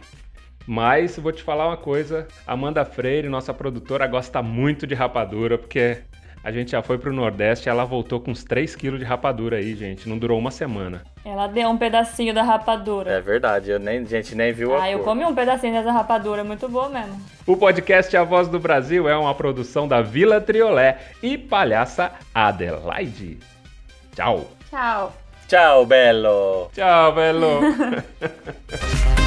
Mas 0.66 1.18
vou 1.18 1.30
te 1.32 1.42
falar 1.42 1.66
uma 1.66 1.76
coisa, 1.76 2.26
Amanda 2.46 2.84
Freire, 2.84 3.28
nossa 3.28 3.52
produtora, 3.52 4.06
gosta 4.06 4.42
muito 4.42 4.86
de 4.86 4.94
rapadura, 4.94 5.58
porque 5.58 5.98
a 6.42 6.50
gente 6.50 6.70
já 6.70 6.82
foi 6.82 6.96
pro 6.96 7.12
Nordeste 7.12 7.68
e 7.68 7.70
ela 7.70 7.84
voltou 7.84 8.18
com 8.18 8.30
uns 8.30 8.44
3 8.44 8.74
quilos 8.74 8.98
de 8.98 9.04
rapadura 9.04 9.58
aí, 9.58 9.74
gente. 9.74 10.08
Não 10.08 10.16
durou 10.18 10.38
uma 10.38 10.50
semana. 10.50 11.02
Ela 11.22 11.46
deu 11.48 11.68
um 11.68 11.76
pedacinho 11.76 12.32
da 12.32 12.42
rapadura. 12.42 13.10
É 13.12 13.20
verdade, 13.20 13.70
eu 13.70 13.78
nem, 13.78 13.98
a 13.98 14.04
gente 14.04 14.34
nem 14.34 14.52
viu 14.52 14.74
a 14.74 14.84
Ah, 14.84 14.90
eu 14.90 14.98
cor. 15.00 15.08
comi 15.08 15.24
um 15.24 15.34
pedacinho 15.34 15.72
dessa 15.74 15.92
rapadura, 15.92 16.42
muito 16.44 16.66
boa 16.68 16.88
mesmo. 16.88 17.20
O 17.46 17.56
podcast 17.58 18.14
A 18.16 18.24
Voz 18.24 18.48
do 18.48 18.58
Brasil 18.58 19.06
é 19.06 19.14
uma 19.16 19.34
produção 19.34 19.86
da 19.86 20.00
Vila 20.00 20.40
Triolé 20.40 20.98
e 21.22 21.36
palhaça 21.36 22.10
Adelaide. 22.34 23.38
Tchau. 24.16 24.46
Tchau. 24.74 25.12
Tchau, 25.46 25.86
Belo! 25.86 26.68
Tchau, 26.74 27.12
Belo! 27.14 27.60